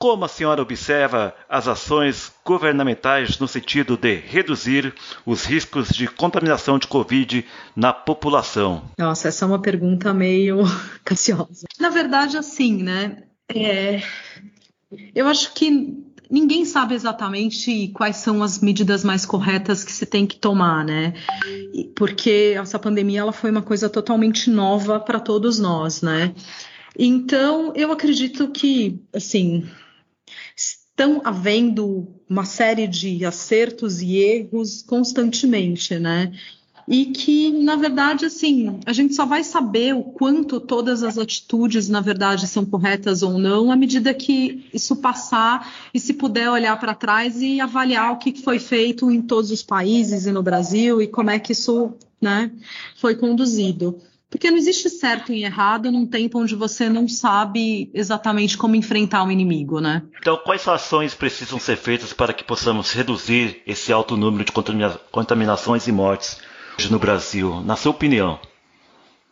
como 0.04 0.26
a 0.26 0.28
senhora 0.28 0.60
observa 0.60 1.34
as 1.48 1.66
ações 1.66 2.30
governamentais 2.44 3.38
no 3.38 3.48
sentido 3.48 3.96
de 3.96 4.16
reduzir 4.16 4.92
os 5.24 5.46
riscos 5.46 5.88
de 5.88 6.06
contaminação 6.06 6.78
de 6.78 6.86
Covid 6.86 7.42
na 7.74 7.90
população? 7.90 8.82
Nossa, 8.98 9.28
essa 9.28 9.46
é 9.46 9.48
uma 9.48 9.62
pergunta 9.62 10.12
meio 10.12 10.58
capciosa. 11.02 11.66
Na 11.80 11.88
verdade, 11.88 12.36
assim, 12.36 12.82
né? 12.82 13.22
É... 13.48 14.02
Eu 15.14 15.26
acho 15.26 15.54
que 15.54 15.96
ninguém 16.30 16.66
sabe 16.66 16.94
exatamente 16.94 17.88
quais 17.94 18.16
são 18.16 18.42
as 18.42 18.60
medidas 18.60 19.02
mais 19.02 19.24
corretas 19.24 19.82
que 19.82 19.90
se 19.90 20.04
tem 20.04 20.26
que 20.26 20.36
tomar, 20.36 20.84
né? 20.84 21.14
Porque 21.96 22.54
essa 22.60 22.78
pandemia 22.78 23.20
ela 23.20 23.32
foi 23.32 23.50
uma 23.50 23.62
coisa 23.62 23.88
totalmente 23.88 24.50
nova 24.50 25.00
para 25.00 25.18
todos 25.18 25.58
nós, 25.58 26.02
né? 26.02 26.34
Então, 26.96 27.72
eu 27.74 27.90
acredito 27.90 28.48
que, 28.48 29.00
assim, 29.14 29.66
estão 30.94 31.20
havendo 31.24 32.06
uma 32.30 32.44
série 32.44 32.86
de 32.86 33.24
acertos 33.24 34.00
e 34.00 34.16
erros 34.16 34.80
constantemente, 34.82 35.98
né? 35.98 36.32
E 36.86 37.06
que, 37.06 37.50
na 37.50 37.76
verdade, 37.76 38.26
assim, 38.26 38.78
a 38.84 38.92
gente 38.92 39.14
só 39.14 39.24
vai 39.24 39.42
saber 39.42 39.94
o 39.94 40.02
quanto 40.02 40.60
todas 40.60 41.02
as 41.02 41.16
atitudes, 41.16 41.88
na 41.88 42.00
verdade, 42.00 42.46
são 42.46 42.64
corretas 42.64 43.22
ou 43.22 43.38
não, 43.38 43.72
à 43.72 43.76
medida 43.76 44.12
que 44.12 44.68
isso 44.72 44.96
passar 44.96 45.72
e 45.94 45.98
se 45.98 46.12
puder 46.12 46.48
olhar 46.50 46.78
para 46.78 46.94
trás 46.94 47.40
e 47.40 47.58
avaliar 47.58 48.12
o 48.12 48.18
que 48.18 48.42
foi 48.42 48.58
feito 48.58 49.10
em 49.10 49.22
todos 49.22 49.50
os 49.50 49.62
países 49.62 50.26
e 50.26 50.32
no 50.32 50.42
Brasil 50.42 51.00
e 51.00 51.08
como 51.08 51.30
é 51.30 51.38
que 51.38 51.52
isso 51.52 51.94
né, 52.20 52.52
foi 52.96 53.16
conduzido. 53.16 53.98
Porque 54.34 54.50
não 54.50 54.58
existe 54.58 54.90
certo 54.90 55.32
e 55.32 55.44
errado 55.44 55.92
num 55.92 56.04
tempo 56.04 56.40
onde 56.40 56.56
você 56.56 56.88
não 56.88 57.06
sabe 57.06 57.88
exatamente 57.94 58.58
como 58.58 58.74
enfrentar 58.74 59.22
o 59.22 59.26
um 59.26 59.30
inimigo, 59.30 59.78
né? 59.78 60.02
Então, 60.20 60.36
quais 60.44 60.66
ações 60.66 61.14
precisam 61.14 61.60
ser 61.60 61.76
feitas 61.76 62.12
para 62.12 62.32
que 62.32 62.42
possamos 62.42 62.90
reduzir 62.90 63.62
esse 63.64 63.92
alto 63.92 64.16
número 64.16 64.44
de 64.44 64.50
contamina 64.50 64.98
contaminações 65.12 65.86
e 65.86 65.92
mortes 65.92 66.40
no 66.90 66.98
Brasil, 66.98 67.60
na 67.60 67.76
sua 67.76 67.92
opinião? 67.92 68.40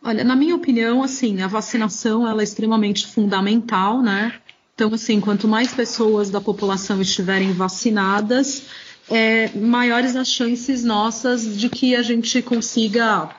Olha, 0.01 0.23
na 0.23 0.37
minha 0.37 0.55
opinião, 0.55 1.03
assim, 1.03 1.41
a 1.41 1.47
vacinação 1.47 2.25
ela 2.25 2.39
é 2.39 2.45
extremamente 2.45 3.05
fundamental, 3.05 4.01
né? 4.01 4.33
Então, 4.73 4.93
assim, 4.93 5.19
quanto 5.19 5.49
mais 5.49 5.73
pessoas 5.73 6.29
da 6.29 6.39
população 6.39 7.01
estiverem 7.01 7.51
vacinadas, 7.51 8.67
é, 9.11 9.49
maiores 9.49 10.15
as 10.15 10.29
chances 10.29 10.81
nossas 10.81 11.57
de 11.57 11.67
que 11.67 11.93
a 11.93 12.01
gente 12.01 12.41
consiga 12.41 13.29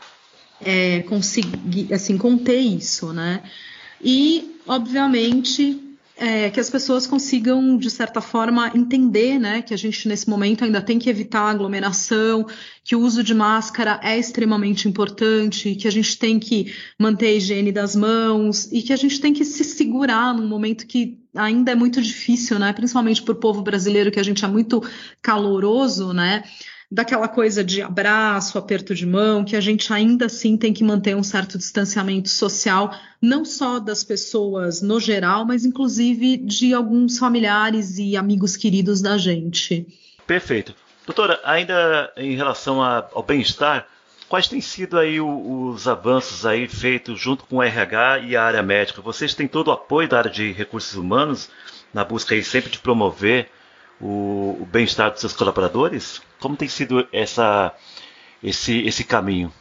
é, 0.64 1.02
conseguir 1.02 1.92
assim 1.92 2.16
conter 2.16 2.58
isso, 2.58 3.12
né? 3.12 3.42
E 4.02 4.58
obviamente 4.66 5.80
é, 6.16 6.48
que 6.48 6.60
as 6.60 6.70
pessoas 6.70 7.06
consigam, 7.06 7.76
de 7.76 7.90
certa 7.90 8.20
forma, 8.20 8.70
entender 8.74 9.38
né, 9.38 9.62
que 9.62 9.74
a 9.74 9.76
gente, 9.76 10.06
nesse 10.06 10.28
momento, 10.28 10.64
ainda 10.64 10.80
tem 10.80 10.98
que 10.98 11.10
evitar 11.10 11.50
aglomeração, 11.50 12.46
que 12.84 12.94
o 12.94 13.00
uso 13.00 13.22
de 13.24 13.34
máscara 13.34 13.98
é 14.02 14.16
extremamente 14.16 14.88
importante, 14.88 15.74
que 15.74 15.88
a 15.88 15.90
gente 15.90 16.16
tem 16.16 16.38
que 16.38 16.72
manter 16.98 17.26
a 17.26 17.32
higiene 17.32 17.72
das 17.72 17.96
mãos 17.96 18.70
e 18.70 18.82
que 18.82 18.92
a 18.92 18.96
gente 18.96 19.20
tem 19.20 19.32
que 19.32 19.44
se 19.44 19.64
segurar 19.64 20.32
num 20.34 20.46
momento 20.46 20.86
que 20.86 21.18
ainda 21.34 21.72
é 21.72 21.74
muito 21.74 22.00
difícil, 22.00 22.60
né, 22.60 22.72
principalmente 22.72 23.20
para 23.20 23.32
o 23.32 23.36
povo 23.36 23.62
brasileiro, 23.62 24.12
que 24.12 24.20
a 24.20 24.24
gente 24.24 24.44
é 24.44 24.48
muito 24.48 24.82
caloroso, 25.20 26.12
né? 26.12 26.44
Daquela 26.94 27.26
coisa 27.26 27.64
de 27.64 27.82
abraço, 27.82 28.56
aperto 28.56 28.94
de 28.94 29.04
mão, 29.04 29.44
que 29.44 29.56
a 29.56 29.60
gente 29.60 29.92
ainda 29.92 30.26
assim 30.26 30.56
tem 30.56 30.72
que 30.72 30.84
manter 30.84 31.16
um 31.16 31.24
certo 31.24 31.58
distanciamento 31.58 32.28
social, 32.28 32.94
não 33.20 33.44
só 33.44 33.80
das 33.80 34.04
pessoas 34.04 34.80
no 34.80 35.00
geral, 35.00 35.44
mas 35.44 35.64
inclusive 35.64 36.36
de 36.36 36.72
alguns 36.72 37.18
familiares 37.18 37.98
e 37.98 38.16
amigos 38.16 38.56
queridos 38.56 39.02
da 39.02 39.18
gente. 39.18 39.84
Perfeito. 40.24 40.72
Doutora, 41.04 41.40
ainda 41.42 42.12
em 42.16 42.36
relação 42.36 42.80
a, 42.80 43.04
ao 43.12 43.24
bem-estar, 43.24 43.88
quais 44.28 44.46
têm 44.46 44.60
sido 44.60 44.96
aí 44.96 45.20
os 45.20 45.88
avanços 45.88 46.46
aí 46.46 46.68
feitos 46.68 47.20
junto 47.20 47.44
com 47.44 47.56
o 47.56 47.62
RH 47.62 48.20
e 48.20 48.36
a 48.36 48.44
área 48.44 48.62
médica? 48.62 49.02
Vocês 49.02 49.34
têm 49.34 49.48
todo 49.48 49.66
o 49.66 49.72
apoio 49.72 50.08
da 50.08 50.18
área 50.18 50.30
de 50.30 50.52
recursos 50.52 50.94
humanos 50.94 51.50
na 51.92 52.04
busca 52.04 52.36
aí 52.36 52.44
sempre 52.44 52.70
de 52.70 52.78
promover 52.78 53.50
o, 54.00 54.58
o 54.60 54.68
bem-estar 54.70 55.10
dos 55.10 55.20
seus 55.20 55.32
colaboradores? 55.32 56.20
Como 56.40 56.56
tem 56.56 56.68
sido 56.68 57.06
essa, 57.12 57.74
esse, 58.42 58.80
esse 58.80 59.04
caminho? 59.04 59.52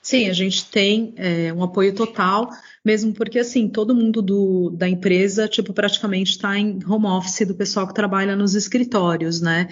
Sim, 0.00 0.28
a 0.28 0.32
gente 0.32 0.68
tem 0.68 1.14
é, 1.16 1.52
um 1.52 1.62
apoio 1.62 1.94
total, 1.94 2.50
mesmo 2.84 3.14
porque 3.14 3.38
assim 3.38 3.68
todo 3.68 3.94
mundo 3.94 4.20
do, 4.20 4.70
da 4.70 4.88
empresa, 4.88 5.46
tipo, 5.46 5.72
praticamente 5.72 6.32
está 6.32 6.58
em 6.58 6.80
home 6.84 7.06
office 7.06 7.46
do 7.46 7.54
pessoal 7.54 7.86
que 7.86 7.94
trabalha 7.94 8.34
nos 8.34 8.56
escritórios, 8.56 9.40
né? 9.40 9.68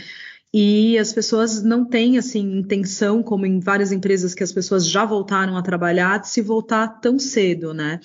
E 0.52 0.98
as 0.98 1.12
pessoas 1.12 1.62
não 1.62 1.84
têm 1.84 2.18
assim 2.18 2.58
intenção, 2.58 3.22
como 3.22 3.46
em 3.46 3.60
várias 3.60 3.92
empresas 3.92 4.34
que 4.34 4.42
as 4.42 4.52
pessoas 4.52 4.86
já 4.88 5.04
voltaram 5.04 5.56
a 5.56 5.62
trabalhar, 5.62 6.18
de 6.18 6.28
se 6.28 6.42
voltar 6.42 7.00
tão 7.00 7.18
cedo, 7.18 7.72
né? 7.72 8.00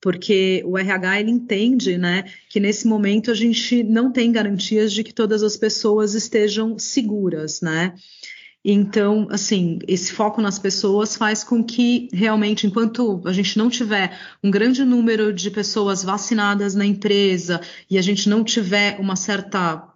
Porque 0.00 0.62
o 0.64 0.78
RH 0.78 1.20
ele 1.20 1.30
entende, 1.30 1.98
né, 1.98 2.24
que 2.48 2.58
nesse 2.58 2.86
momento 2.86 3.30
a 3.30 3.34
gente 3.34 3.82
não 3.82 4.10
tem 4.10 4.32
garantias 4.32 4.92
de 4.92 5.04
que 5.04 5.12
todas 5.12 5.42
as 5.42 5.56
pessoas 5.56 6.14
estejam 6.14 6.78
seguras, 6.78 7.60
né? 7.60 7.94
Então, 8.62 9.26
assim, 9.30 9.78
esse 9.88 10.12
foco 10.12 10.42
nas 10.42 10.58
pessoas 10.58 11.16
faz 11.16 11.42
com 11.42 11.64
que 11.64 12.08
realmente, 12.12 12.66
enquanto 12.66 13.22
a 13.24 13.32
gente 13.32 13.56
não 13.56 13.70
tiver 13.70 14.18
um 14.44 14.50
grande 14.50 14.84
número 14.84 15.32
de 15.32 15.50
pessoas 15.50 16.02
vacinadas 16.02 16.74
na 16.74 16.84
empresa 16.84 17.60
e 17.88 17.96
a 17.96 18.02
gente 18.02 18.28
não 18.28 18.44
tiver 18.44 18.98
uma 19.00 19.16
certa 19.16 19.90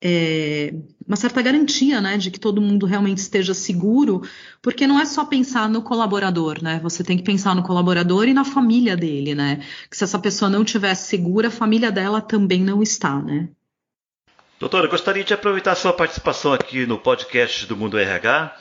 é, 0.00 0.74
uma 1.06 1.16
certa 1.16 1.42
garantia, 1.42 2.00
né, 2.00 2.16
de 2.16 2.30
que 2.30 2.40
todo 2.40 2.60
mundo 2.60 2.86
realmente 2.86 3.18
esteja 3.18 3.52
seguro, 3.52 4.22
porque 4.62 4.86
não 4.86 4.98
é 4.98 5.04
só 5.04 5.24
pensar 5.24 5.68
no 5.68 5.82
colaborador, 5.82 6.62
né? 6.62 6.80
Você 6.82 7.04
tem 7.04 7.16
que 7.16 7.22
pensar 7.22 7.54
no 7.54 7.62
colaborador 7.62 8.26
e 8.26 8.34
na 8.34 8.44
família 8.44 8.96
dele, 8.96 9.34
né? 9.34 9.60
Que 9.90 9.96
se 9.96 10.04
essa 10.04 10.18
pessoa 10.18 10.50
não 10.50 10.62
estiver 10.62 10.94
segura, 10.94 11.48
a 11.48 11.50
família 11.50 11.92
dela 11.92 12.20
também 12.20 12.62
não 12.62 12.82
está, 12.82 13.20
né? 13.20 13.48
Doutora, 14.58 14.88
gostaria 14.88 15.24
de 15.24 15.34
aproveitar 15.34 15.74
sua 15.74 15.92
participação 15.92 16.52
aqui 16.52 16.86
no 16.86 16.98
podcast 16.98 17.66
do 17.66 17.76
Mundo 17.76 17.98
RH, 17.98 18.56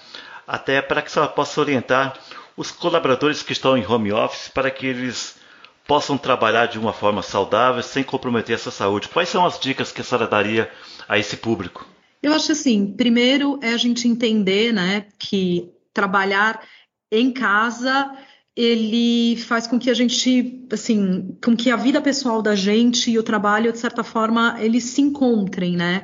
até 0.45 0.81
para 0.81 1.01
que 1.01 1.07
a 1.07 1.11
senhora 1.11 1.31
possa 1.31 1.61
orientar 1.61 2.17
os 2.57 2.71
colaboradores 2.71 3.41
que 3.41 3.53
estão 3.53 3.77
em 3.77 3.85
home 3.85 4.11
office 4.11 4.49
para 4.49 4.69
que 4.69 4.85
eles 4.85 5.35
possam 5.87 6.17
trabalhar 6.17 6.65
de 6.65 6.79
uma 6.79 6.93
forma 6.93 7.21
saudável 7.21 7.81
sem 7.81 8.03
comprometer 8.03 8.55
a 8.55 8.59
sua 8.59 8.71
saúde. 8.71 9.07
Quais 9.09 9.29
são 9.29 9.45
as 9.45 9.59
dicas 9.59 9.91
que 9.91 10.01
a 10.01 10.03
senhora 10.03 10.27
daria 10.27 10.69
a 11.07 11.17
esse 11.17 11.37
público? 11.37 11.92
Eu 12.23 12.33
acho 12.33 12.53
assim, 12.53 12.93
primeiro 12.93 13.59
é 13.61 13.73
a 13.73 13.77
gente 13.77 14.07
entender, 14.07 14.73
né, 14.73 15.05
que 15.19 15.69
trabalhar 15.93 16.59
em 17.11 17.31
casa 17.31 18.11
ele 18.55 19.35
faz 19.37 19.65
com 19.65 19.79
que 19.79 19.89
a 19.89 19.93
gente, 19.93 20.63
assim, 20.71 21.35
com 21.43 21.55
que 21.55 21.71
a 21.71 21.75
vida 21.75 21.99
pessoal 21.99 22.41
da 22.41 22.55
gente 22.55 23.09
e 23.09 23.17
o 23.17 23.23
trabalho, 23.23 23.71
de 23.71 23.79
certa 23.79 24.03
forma, 24.03 24.57
eles 24.59 24.83
se 24.83 25.01
encontrem, 25.01 25.75
né? 25.75 26.03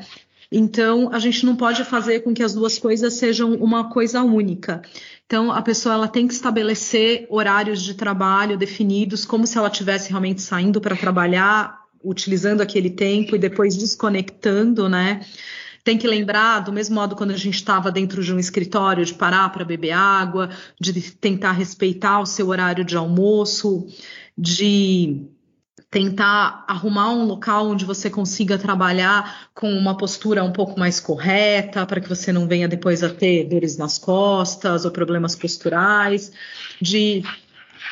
Então, 0.51 1.13
a 1.13 1.19
gente 1.19 1.45
não 1.45 1.55
pode 1.55 1.83
fazer 1.83 2.21
com 2.21 2.33
que 2.33 2.41
as 2.41 2.55
duas 2.55 2.79
coisas 2.79 3.13
sejam 3.13 3.53
uma 3.53 3.91
coisa 3.91 4.23
única. 4.23 4.81
Então, 5.27 5.51
a 5.51 5.61
pessoa 5.61 5.93
ela 5.93 6.07
tem 6.07 6.27
que 6.27 6.33
estabelecer 6.33 7.27
horários 7.29 7.83
de 7.83 7.93
trabalho 7.93 8.57
definidos, 8.57 9.25
como 9.25 9.45
se 9.45 9.55
ela 9.55 9.67
estivesse 9.67 10.09
realmente 10.09 10.41
saindo 10.41 10.81
para 10.81 10.95
trabalhar, 10.95 11.79
utilizando 12.03 12.61
aquele 12.61 12.89
tempo 12.89 13.35
e 13.35 13.39
depois 13.39 13.77
desconectando, 13.77 14.89
né? 14.89 15.21
Tem 15.89 15.97
que 15.97 16.07
lembrar, 16.07 16.59
do 16.59 16.71
mesmo 16.71 16.93
modo, 16.93 17.15
quando 17.15 17.31
a 17.31 17.35
gente 17.35 17.55
estava 17.55 17.91
dentro 17.91 18.23
de 18.23 18.31
um 18.31 18.37
escritório, 18.37 19.03
de 19.03 19.11
parar 19.11 19.49
para 19.49 19.65
beber 19.65 19.89
água, 19.89 20.51
de 20.79 20.93
tentar 21.13 21.53
respeitar 21.53 22.19
o 22.19 22.27
seu 22.27 22.49
horário 22.49 22.85
de 22.85 22.95
almoço, 22.95 23.87
de 24.37 25.25
tentar 25.89 26.63
arrumar 26.67 27.09
um 27.09 27.25
local 27.25 27.69
onde 27.69 27.85
você 27.85 28.07
consiga 28.07 28.55
trabalhar 28.55 29.49
com 29.55 29.67
uma 29.71 29.97
postura 29.97 30.43
um 30.43 30.51
pouco 30.51 30.79
mais 30.79 30.99
correta, 30.99 31.83
para 31.87 31.99
que 31.99 32.07
você 32.07 32.31
não 32.31 32.47
venha 32.47 32.67
depois 32.67 33.03
a 33.03 33.09
ter 33.09 33.49
dores 33.49 33.75
nas 33.75 33.97
costas 33.97 34.85
ou 34.85 34.91
problemas 34.91 35.35
posturais, 35.35 36.31
de 36.79 37.23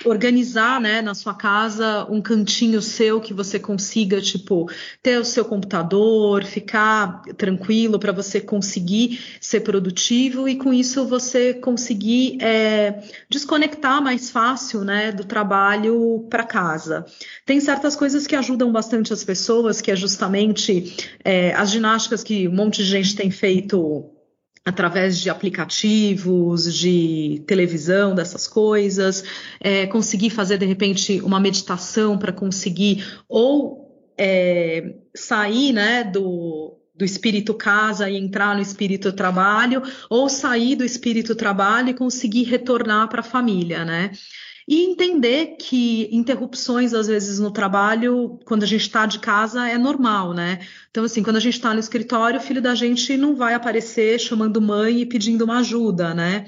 organizar, 0.05 0.79
né, 0.79 1.01
na 1.01 1.13
sua 1.13 1.33
casa 1.33 2.05
um 2.09 2.21
cantinho 2.21 2.81
seu 2.81 3.19
que 3.19 3.33
você 3.33 3.59
consiga, 3.59 4.21
tipo, 4.21 4.69
ter 5.01 5.19
o 5.19 5.25
seu 5.25 5.43
computador, 5.43 6.43
ficar 6.43 7.21
tranquilo 7.37 7.99
para 7.99 8.11
você 8.11 8.39
conseguir 8.39 9.19
ser 9.41 9.61
produtivo 9.61 10.47
e 10.47 10.55
com 10.55 10.73
isso 10.73 11.05
você 11.05 11.53
conseguir 11.53 12.37
é, 12.41 13.03
desconectar 13.29 14.01
mais 14.01 14.29
fácil, 14.29 14.83
né, 14.83 15.11
do 15.11 15.23
trabalho 15.23 16.25
para 16.29 16.43
casa. 16.43 17.05
Tem 17.45 17.59
certas 17.59 17.95
coisas 17.95 18.27
que 18.27 18.35
ajudam 18.35 18.71
bastante 18.71 19.13
as 19.13 19.23
pessoas, 19.23 19.81
que 19.81 19.91
é 19.91 19.95
justamente 19.95 20.95
é, 21.23 21.53
as 21.53 21.71
ginásticas 21.71 22.23
que 22.23 22.47
um 22.47 22.53
monte 22.53 22.77
de 22.77 22.85
gente 22.85 23.15
tem 23.15 23.31
feito 23.31 24.16
através 24.67 25.17
de 25.17 25.29
aplicativos, 25.29 26.75
de 26.77 27.41
televisão, 27.47 28.13
dessas 28.13 28.45
coisas, 28.49 29.23
é, 29.61 29.87
conseguir 29.87 30.29
fazer 30.29 30.57
de 30.57 30.65
repente 30.65 31.21
uma 31.21 31.39
meditação 31.39 32.17
para 32.17 32.33
conseguir 32.33 33.17
ou 33.29 34.11
é, 34.17 34.93
sair 35.15 35.71
né, 35.71 36.03
do, 36.03 36.77
do 36.93 37.05
espírito 37.05 37.53
casa 37.53 38.09
e 38.09 38.17
entrar 38.17 38.55
no 38.55 38.61
espírito 38.61 39.13
trabalho, 39.13 39.81
ou 40.09 40.27
sair 40.27 40.75
do 40.75 40.83
espírito 40.83 41.33
trabalho 41.33 41.91
e 41.91 41.93
conseguir 41.93 42.43
retornar 42.43 43.07
para 43.07 43.21
a 43.21 43.23
família, 43.23 43.85
né? 43.85 44.11
E 44.67 44.83
entender 44.83 45.55
que 45.57 46.09
interrupções, 46.11 46.93
às 46.93 47.07
vezes, 47.07 47.39
no 47.39 47.51
trabalho, 47.51 48.37
quando 48.43 48.63
a 48.63 48.67
gente 48.67 48.81
está 48.81 49.05
de 49.05 49.17
casa, 49.19 49.65
é 49.69 49.77
normal, 49.77 50.33
né? 50.33 50.59
Então, 50.91 51.05
assim, 51.05 51.23
quando 51.23 51.37
a 51.37 51.39
gente 51.39 51.53
está 51.53 51.73
no 51.73 51.79
escritório, 51.79 52.37
o 52.37 52.43
filho 52.43 52.61
da 52.61 52.75
gente 52.75 53.15
não 53.15 53.33
vai 53.33 53.53
aparecer 53.53 54.19
chamando 54.19 54.61
mãe 54.61 55.01
e 55.01 55.05
pedindo 55.05 55.45
uma 55.45 55.59
ajuda, 55.59 56.13
né? 56.13 56.47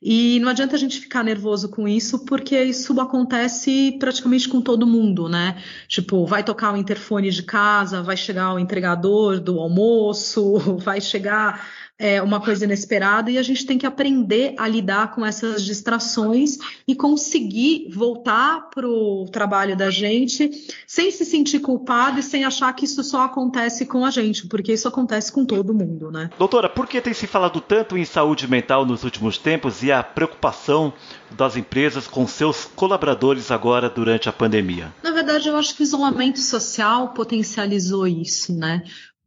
E 0.00 0.38
não 0.40 0.48
adianta 0.50 0.76
a 0.76 0.78
gente 0.78 1.00
ficar 1.00 1.24
nervoso 1.24 1.68
com 1.68 1.88
isso, 1.88 2.24
porque 2.24 2.62
isso 2.62 2.98
acontece 3.00 3.96
praticamente 3.98 4.48
com 4.48 4.60
todo 4.60 4.86
mundo, 4.86 5.28
né? 5.28 5.60
Tipo, 5.88 6.26
vai 6.26 6.44
tocar 6.44 6.72
o 6.72 6.76
interfone 6.76 7.30
de 7.30 7.42
casa, 7.42 8.02
vai 8.02 8.16
chegar 8.16 8.54
o 8.54 8.58
entregador 8.58 9.40
do 9.40 9.58
almoço, 9.58 10.58
vai 10.78 11.00
chegar 11.00 11.66
é, 11.98 12.20
uma 12.20 12.40
coisa 12.40 12.64
inesperada 12.64 13.30
e 13.30 13.38
a 13.38 13.42
gente 13.42 13.64
tem 13.64 13.78
que 13.78 13.86
aprender 13.86 14.54
a 14.58 14.68
lidar 14.68 15.14
com 15.14 15.24
essas 15.24 15.64
distrações 15.64 16.58
e 16.86 16.94
conseguir 16.94 17.88
voltar 17.90 18.68
para 18.74 18.86
o 18.86 19.26
trabalho 19.30 19.76
da 19.76 19.90
gente 19.90 20.50
sem 20.86 21.10
se 21.10 21.24
sentir 21.24 21.60
culpado 21.60 22.20
e 22.20 22.22
sem 22.22 22.44
achar 22.44 22.72
que 22.74 22.84
isso 22.84 23.02
só 23.02 23.22
acontece 23.22 23.86
com 23.86 24.04
a 24.04 24.10
gente, 24.10 24.46
porque 24.46 24.72
isso 24.72 24.86
acontece 24.86 25.32
com 25.32 25.44
todo 25.44 25.72
mundo, 25.72 26.10
né? 26.10 26.30
Doutora, 26.38 26.68
por 26.68 26.86
que 26.86 27.00
tem 27.00 27.14
se 27.14 27.26
falado 27.26 27.60
tanto 27.60 27.96
em 27.96 28.04
saúde 28.04 28.46
mental 28.46 28.84
nos 28.84 29.02
últimos 29.02 29.38
tempos 29.38 29.82
e 29.82 29.90
a 29.90 30.02
preocupação 30.02 30.92
das 31.30 31.56
empresas 31.56 32.06
com 32.06 32.26
seus 32.26 32.64
colaboradores 32.64 33.50
agora 33.50 33.88
durante 33.88 34.28
a 34.28 34.32
pandemia? 34.32 34.92
Na 35.02 35.10
verdade, 35.12 35.48
eu 35.48 35.56
acho 35.56 35.74
que 35.74 35.82
o 35.82 35.84
isolamento 35.84 36.40
social 36.40 37.08
potencializou 37.08 38.06
isso, 38.06 38.54
né? 38.54 38.82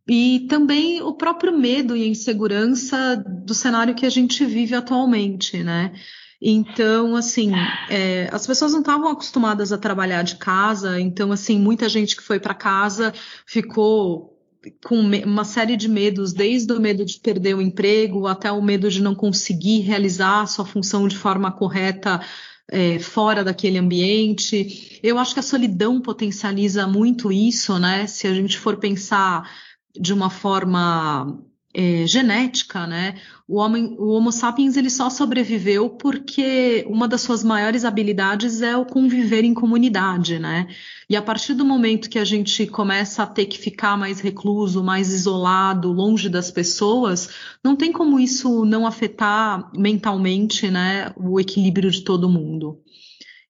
E 0.10 0.48
também 0.50 1.04
o 1.04 1.14
próprio 1.14 1.56
medo 1.56 1.96
e 1.96 2.08
insegurança 2.08 3.16
do 3.46 3.54
cenário 3.54 3.94
que 3.94 4.08
a 4.08 4.10
gente 4.10 4.44
vive 4.44 4.74
atualmente, 4.74 5.62
né? 5.62 5.94
Então, 6.42 7.16
assim, 7.16 7.52
é, 7.90 8.28
as 8.32 8.48
pessoas 8.48 8.72
não 8.72 8.80
estavam 8.80 9.10
acostumadas 9.10 9.72
a 9.72 9.78
trabalhar 9.78 10.24
de 10.24 10.38
casa, 10.38 11.00
então, 11.00 11.32
assim, 11.32 11.60
muita 11.60 11.88
gente 11.88 12.16
que 12.16 12.24
foi 12.24 12.40
para 12.40 12.56
casa 12.56 13.14
ficou 13.46 14.36
com 14.84 14.96
uma 14.96 15.44
série 15.44 15.78
de 15.78 15.88
medos, 15.88 16.34
desde 16.34 16.74
o 16.74 16.80
medo 16.80 17.06
de 17.06 17.20
perder 17.20 17.56
o 17.56 17.62
emprego 17.62 18.26
até 18.26 18.52
o 18.52 18.62
medo 18.62 18.90
de 18.90 19.02
não 19.02 19.14
conseguir 19.14 19.82
realizar 19.82 20.42
a 20.42 20.48
sua 20.48 20.66
função 20.66 21.08
de 21.08 21.18
forma 21.18 21.52
correta 21.52 22.20
é, 22.68 22.98
fora 23.00 23.44
daquele 23.44 23.78
ambiente. 23.78 25.00
Eu 25.04 25.20
acho 25.20 25.34
que 25.34 25.40
a 25.40 25.44
solidão 25.44 26.02
potencializa 26.02 26.88
muito 26.88 27.32
isso, 27.32 27.78
né? 27.78 28.08
Se 28.08 28.28
a 28.28 28.34
gente 28.34 28.58
for 28.58 28.78
pensar 28.78 29.50
de 29.96 30.14
uma 30.14 30.30
forma 30.30 31.40
é, 31.74 32.06
genética, 32.08 32.88
né? 32.88 33.16
O, 33.48 33.58
homem, 33.58 33.96
o 34.00 34.10
Homo 34.10 34.32
sapiens 34.32 34.76
ele 34.76 34.90
só 34.90 35.10
sobreviveu 35.10 35.90
porque 35.90 36.84
uma 36.88 37.08
das 37.08 37.22
suas 37.22 37.44
maiores 37.44 37.86
habilidades 37.86 38.62
é 38.62 38.76
o 38.76 38.86
conviver 38.86 39.44
em 39.44 39.54
comunidade, 39.54 40.40
né? 40.40 40.68
E 41.08 41.16
a 41.16 41.22
partir 41.22 41.54
do 41.54 41.64
momento 41.64 42.10
que 42.10 42.18
a 42.18 42.26
gente 42.26 42.66
começa 42.68 43.24
a 43.24 43.28
ter 43.28 43.46
que 43.46 43.60
ficar 43.60 43.98
mais 43.98 44.20
recluso, 44.20 44.84
mais 44.84 45.12
isolado, 45.14 45.92
longe 45.92 46.28
das 46.28 46.50
pessoas, 46.50 47.30
não 47.64 47.76
tem 47.76 47.92
como 47.92 48.20
isso 48.20 48.66
não 48.66 48.88
afetar 48.88 49.72
mentalmente, 49.76 50.70
né, 50.70 51.12
o 51.16 51.40
equilíbrio 51.40 51.92
de 51.92 52.02
todo 52.02 52.30
mundo. 52.30 52.82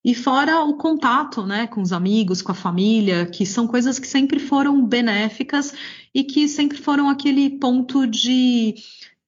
E 0.04 0.16
fora 0.16 0.62
o 0.64 0.78
contato, 0.78 1.46
né, 1.46 1.68
com 1.68 1.82
os 1.82 1.92
amigos, 1.92 2.42
com 2.42 2.52
a 2.52 2.56
família, 2.56 3.26
que 3.26 3.46
são 3.46 3.68
coisas 3.68 4.00
que 4.00 4.08
sempre 4.08 4.40
foram 4.40 4.86
benéficas 4.86 5.74
e 6.14 6.24
que 6.24 6.48
sempre 6.48 6.78
foram 6.78 7.10
aquele 7.10 7.50
ponto 7.60 8.08
de, 8.08 8.76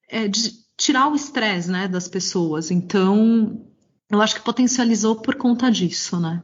é, 0.07 0.27
de 0.27 0.53
tirar 0.77 1.09
o 1.09 1.15
estresse, 1.15 1.69
né, 1.69 1.87
das 1.87 2.07
pessoas. 2.07 2.71
Então, 2.71 3.65
eu 4.09 4.21
acho 4.21 4.35
que 4.35 4.41
potencializou 4.41 5.17
por 5.17 5.35
conta 5.35 5.69
disso, 5.69 6.19
né. 6.19 6.41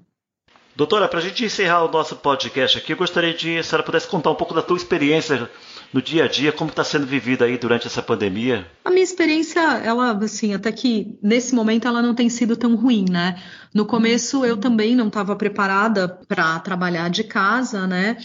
Doutora, 0.75 1.07
para 1.07 1.19
a 1.19 1.21
gente 1.23 1.43
encerrar 1.43 1.85
o 1.85 1.91
nosso 1.91 2.15
podcast 2.17 2.77
aqui, 2.77 2.93
eu 2.93 2.97
gostaria 2.97 3.33
de, 3.33 3.53
se 3.53 3.59
a 3.59 3.63
senhora 3.63 3.83
pudesse 3.83 4.07
contar 4.07 4.29
um 4.29 4.35
pouco 4.35 4.53
da 4.53 4.61
tua 4.61 4.77
experiência 4.77 5.49
no 5.93 6.01
dia 6.01 6.25
a 6.25 6.27
dia, 6.27 6.51
como 6.51 6.69
está 6.69 6.83
sendo 6.83 7.05
vivida 7.05 7.45
aí 7.45 7.57
durante 7.57 7.87
essa 7.87 8.01
pandemia? 8.01 8.69
A 8.83 8.89
minha 8.89 9.03
experiência, 9.03 9.59
ela, 9.59 10.11
assim, 10.23 10.53
até 10.53 10.71
que 10.71 11.17
nesse 11.21 11.55
momento 11.55 11.87
ela 11.87 12.01
não 12.01 12.13
tem 12.13 12.29
sido 12.29 12.55
tão 12.55 12.75
ruim, 12.75 13.05
né? 13.09 13.41
No 13.73 13.85
começo 13.85 14.45
eu 14.45 14.57
também 14.57 14.95
não 14.95 15.07
estava 15.07 15.35
preparada 15.35 16.07
para 16.07 16.59
trabalhar 16.59 17.09
de 17.09 17.23
casa, 17.23 17.87
né? 17.87 18.17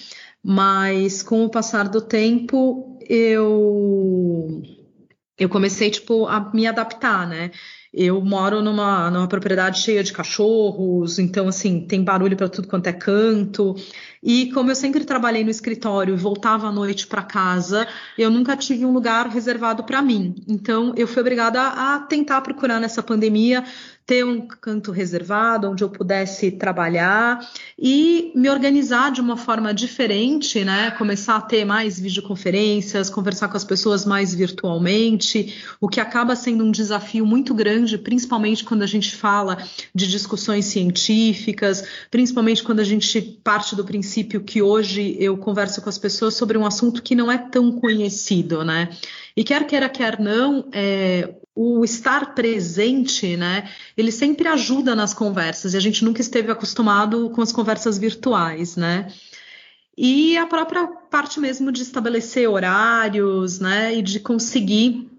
Mas 0.42 1.22
com 1.22 1.44
o 1.44 1.50
passar 1.50 1.88
do 1.88 2.00
tempo 2.00 2.98
eu 3.08 4.62
eu 5.38 5.48
comecei 5.48 5.90
tipo 5.90 6.26
a 6.26 6.50
me 6.52 6.66
adaptar, 6.66 7.26
né? 7.26 7.50
Eu 7.92 8.22
moro 8.22 8.62
numa, 8.62 9.10
numa 9.10 9.28
propriedade 9.28 9.80
cheia 9.80 10.02
de 10.02 10.14
cachorros, 10.14 11.18
então 11.18 11.46
assim, 11.46 11.86
tem 11.86 12.02
barulho 12.02 12.36
para 12.36 12.48
tudo 12.48 12.66
quanto 12.66 12.86
é 12.86 12.92
canto. 12.92 13.76
E 14.22 14.50
como 14.52 14.70
eu 14.70 14.74
sempre 14.74 15.04
trabalhei 15.04 15.44
no 15.44 15.50
escritório 15.50 16.14
e 16.14 16.16
voltava 16.16 16.68
à 16.68 16.72
noite 16.72 17.06
para 17.06 17.22
casa, 17.22 17.86
eu 18.16 18.30
nunca 18.30 18.56
tive 18.56 18.86
um 18.86 18.92
lugar 18.92 19.28
reservado 19.28 19.84
para 19.84 20.00
mim. 20.00 20.34
Então 20.48 20.94
eu 20.96 21.06
fui 21.06 21.20
obrigada 21.20 21.60
a 21.60 21.98
tentar 21.98 22.40
procurar 22.40 22.80
nessa 22.80 23.02
pandemia 23.02 23.62
ter 24.06 24.24
um 24.24 24.46
canto 24.46 24.90
reservado 24.90 25.70
onde 25.70 25.84
eu 25.84 25.88
pudesse 25.88 26.50
trabalhar 26.50 27.40
e 27.78 28.32
me 28.34 28.50
organizar 28.50 29.12
de 29.12 29.20
uma 29.20 29.36
forma 29.36 29.72
diferente, 29.72 30.64
né? 30.64 30.90
Começar 30.92 31.36
a 31.36 31.40
ter 31.40 31.64
mais 31.64 32.00
videoconferências, 32.00 33.08
conversar 33.08 33.48
com 33.48 33.56
as 33.56 33.64
pessoas 33.64 34.04
mais 34.04 34.34
virtualmente, 34.34 35.54
o 35.80 35.88
que 35.88 36.00
acaba 36.00 36.34
sendo 36.34 36.64
um 36.64 36.70
desafio 36.70 37.24
muito 37.24 37.54
grande, 37.54 37.96
principalmente 37.96 38.64
quando 38.64 38.82
a 38.82 38.86
gente 38.86 39.14
fala 39.14 39.56
de 39.94 40.08
discussões 40.08 40.64
científicas, 40.64 41.84
principalmente 42.10 42.62
quando 42.62 42.80
a 42.80 42.84
gente 42.84 43.20
parte 43.20 43.76
do 43.76 43.84
princípio 43.84 44.40
que 44.40 44.60
hoje 44.60 45.16
eu 45.20 45.36
converso 45.36 45.80
com 45.80 45.88
as 45.88 45.98
pessoas 45.98 46.34
sobre 46.34 46.58
um 46.58 46.66
assunto 46.66 47.02
que 47.02 47.14
não 47.14 47.30
é 47.30 47.38
tão 47.38 47.72
conhecido, 47.72 48.64
né? 48.64 48.88
E 49.36 49.44
quer 49.44 49.66
queira, 49.66 49.88
quer 49.88 50.18
não, 50.18 50.68
é, 50.72 51.34
o 51.54 51.84
estar 51.84 52.34
presente, 52.34 53.36
né, 53.36 53.68
ele 53.96 54.10
sempre 54.10 54.48
ajuda 54.48 54.94
nas 54.94 55.12
conversas, 55.12 55.74
e 55.74 55.76
a 55.76 55.80
gente 55.80 56.04
nunca 56.04 56.20
esteve 56.20 56.50
acostumado 56.50 57.30
com 57.30 57.42
as 57.42 57.52
conversas 57.52 57.98
virtuais, 57.98 58.76
né? 58.76 59.12
E 59.96 60.38
a 60.38 60.46
própria 60.46 60.86
parte 60.86 61.38
mesmo 61.38 61.70
de 61.70 61.82
estabelecer 61.82 62.48
horários, 62.48 63.58
né, 63.58 63.94
e 63.94 64.02
de 64.02 64.20
conseguir 64.20 65.11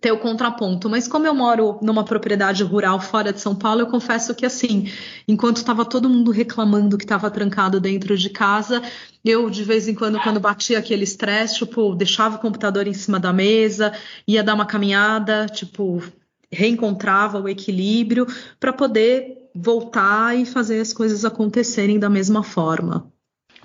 ter 0.00 0.12
o 0.12 0.18
contraponto. 0.18 0.88
Mas 0.88 1.08
como 1.08 1.26
eu 1.26 1.34
moro 1.34 1.78
numa 1.82 2.04
propriedade 2.04 2.62
rural 2.62 3.00
fora 3.00 3.32
de 3.32 3.40
São 3.40 3.54
Paulo, 3.54 3.80
eu 3.80 3.86
confesso 3.86 4.34
que 4.34 4.46
assim, 4.46 4.90
enquanto 5.26 5.56
estava 5.56 5.84
todo 5.84 6.08
mundo 6.08 6.30
reclamando 6.30 6.98
que 6.98 7.04
estava 7.04 7.30
trancado 7.30 7.80
dentro 7.80 8.16
de 8.16 8.30
casa, 8.30 8.82
eu 9.24 9.50
de 9.50 9.64
vez 9.64 9.88
em 9.88 9.94
quando, 9.94 10.20
quando 10.20 10.40
batia 10.40 10.78
aquele 10.78 11.04
estresse, 11.04 11.56
tipo, 11.56 11.94
deixava 11.94 12.36
o 12.36 12.40
computador 12.40 12.86
em 12.86 12.94
cima 12.94 13.18
da 13.18 13.32
mesa, 13.32 13.92
ia 14.26 14.42
dar 14.42 14.54
uma 14.54 14.66
caminhada, 14.66 15.46
tipo, 15.46 16.02
reencontrava 16.50 17.40
o 17.40 17.48
equilíbrio 17.48 18.26
para 18.58 18.72
poder 18.72 19.48
voltar 19.54 20.36
e 20.36 20.44
fazer 20.44 20.80
as 20.80 20.92
coisas 20.92 21.24
acontecerem 21.24 21.98
da 21.98 22.08
mesma 22.08 22.42
forma. 22.42 23.12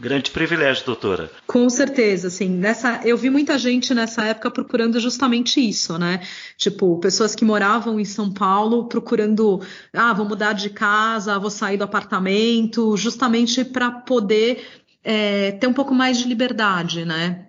Grande 0.03 0.31
privilégio, 0.31 0.85
doutora. 0.85 1.31
Com 1.47 1.69
certeza, 1.69 2.27
assim, 2.27 2.49
nessa, 2.49 2.99
eu 3.05 3.15
vi 3.17 3.29
muita 3.29 3.57
gente 3.57 3.93
nessa 3.93 4.25
época 4.25 4.51
procurando 4.51 4.99
justamente 4.99 5.61
isso, 5.61 5.97
né? 5.97 6.19
Tipo, 6.57 6.99
pessoas 6.99 7.33
que 7.33 7.45
moravam 7.45 7.97
em 7.97 8.03
São 8.03 8.29
Paulo 8.29 8.89
procurando, 8.89 9.61
ah, 9.93 10.11
vou 10.11 10.27
mudar 10.27 10.51
de 10.51 10.69
casa, 10.69 11.39
vou 11.39 11.49
sair 11.49 11.77
do 11.77 11.85
apartamento, 11.85 12.97
justamente 12.97 13.63
para 13.63 13.89
poder 13.91 14.65
é, 15.05 15.53
ter 15.53 15.67
um 15.67 15.73
pouco 15.73 15.95
mais 15.95 16.17
de 16.17 16.27
liberdade, 16.27 17.05
né? 17.05 17.45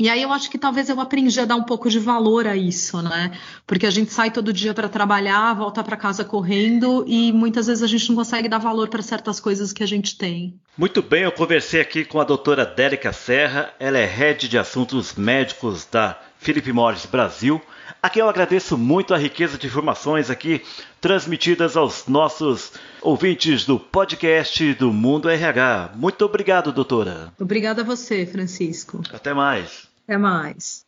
E 0.00 0.08
aí 0.08 0.22
eu 0.22 0.32
acho 0.32 0.50
que 0.50 0.56
talvez 0.56 0.88
eu 0.88 0.98
aprendi 0.98 1.38
a 1.38 1.44
dar 1.44 1.56
um 1.56 1.62
pouco 1.62 1.90
de 1.90 1.98
valor 1.98 2.46
a 2.46 2.56
isso, 2.56 3.02
né? 3.02 3.32
Porque 3.66 3.84
a 3.84 3.90
gente 3.90 4.10
sai 4.10 4.30
todo 4.30 4.50
dia 4.50 4.72
para 4.72 4.88
trabalhar, 4.88 5.52
volta 5.52 5.84
para 5.84 5.94
casa 5.94 6.24
correndo 6.24 7.04
e 7.06 7.30
muitas 7.30 7.66
vezes 7.66 7.82
a 7.82 7.86
gente 7.86 8.08
não 8.08 8.16
consegue 8.16 8.48
dar 8.48 8.56
valor 8.56 8.88
para 8.88 9.02
certas 9.02 9.38
coisas 9.38 9.74
que 9.74 9.82
a 9.82 9.86
gente 9.86 10.16
tem. 10.16 10.58
Muito 10.74 11.02
bem, 11.02 11.24
eu 11.24 11.32
conversei 11.32 11.82
aqui 11.82 12.02
com 12.02 12.18
a 12.18 12.24
doutora 12.24 12.64
Dérica 12.64 13.12
Serra, 13.12 13.74
ela 13.78 13.98
é 13.98 14.06
head 14.06 14.48
de 14.48 14.56
assuntos 14.56 15.16
médicos 15.16 15.84
da 15.84 16.18
Philip 16.38 16.72
Morris 16.72 17.04
Brasil. 17.04 17.60
Aqui 18.02 18.20
eu 18.20 18.28
agradeço 18.30 18.78
muito 18.78 19.12
a 19.12 19.18
riqueza 19.18 19.58
de 19.58 19.66
informações 19.66 20.30
aqui 20.30 20.62
transmitidas 20.98 21.76
aos 21.76 22.06
nossos 22.06 22.72
ouvintes 23.02 23.66
do 23.66 23.78
podcast 23.78 24.72
do 24.72 24.94
Mundo 24.94 25.28
RH. 25.28 25.90
Muito 25.94 26.24
obrigado, 26.24 26.72
doutora. 26.72 27.30
Obrigada 27.38 27.82
a 27.82 27.84
você, 27.84 28.24
Francisco. 28.24 29.02
Até 29.12 29.34
mais. 29.34 29.89
Até 30.10 30.18
mais. 30.18 30.84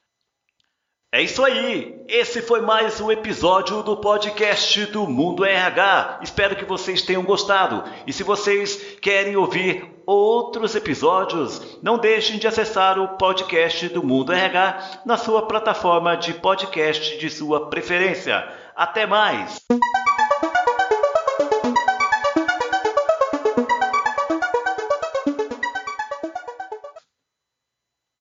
É 1.14 1.22
isso 1.22 1.44
aí! 1.44 2.04
Esse 2.08 2.42
foi 2.42 2.60
mais 2.60 3.00
um 3.00 3.08
episódio 3.08 3.80
do 3.80 3.96
podcast 3.96 4.84
do 4.86 5.06
Mundo 5.06 5.44
RH. 5.44 6.18
Espero 6.24 6.56
que 6.56 6.64
vocês 6.64 7.02
tenham 7.02 7.22
gostado. 7.22 7.88
E 8.04 8.12
se 8.12 8.24
vocês 8.24 8.96
querem 9.00 9.36
ouvir 9.36 9.88
outros 10.04 10.74
episódios, 10.74 11.78
não 11.80 11.98
deixem 11.98 12.36
de 12.36 12.48
acessar 12.48 12.98
o 12.98 13.16
podcast 13.16 13.88
do 13.90 14.02
Mundo 14.02 14.32
RH 14.32 15.02
na 15.06 15.16
sua 15.16 15.46
plataforma 15.46 16.16
de 16.16 16.34
podcast 16.34 17.16
de 17.16 17.30
sua 17.30 17.70
preferência. 17.70 18.44
Até 18.74 19.06
mais! 19.06 19.60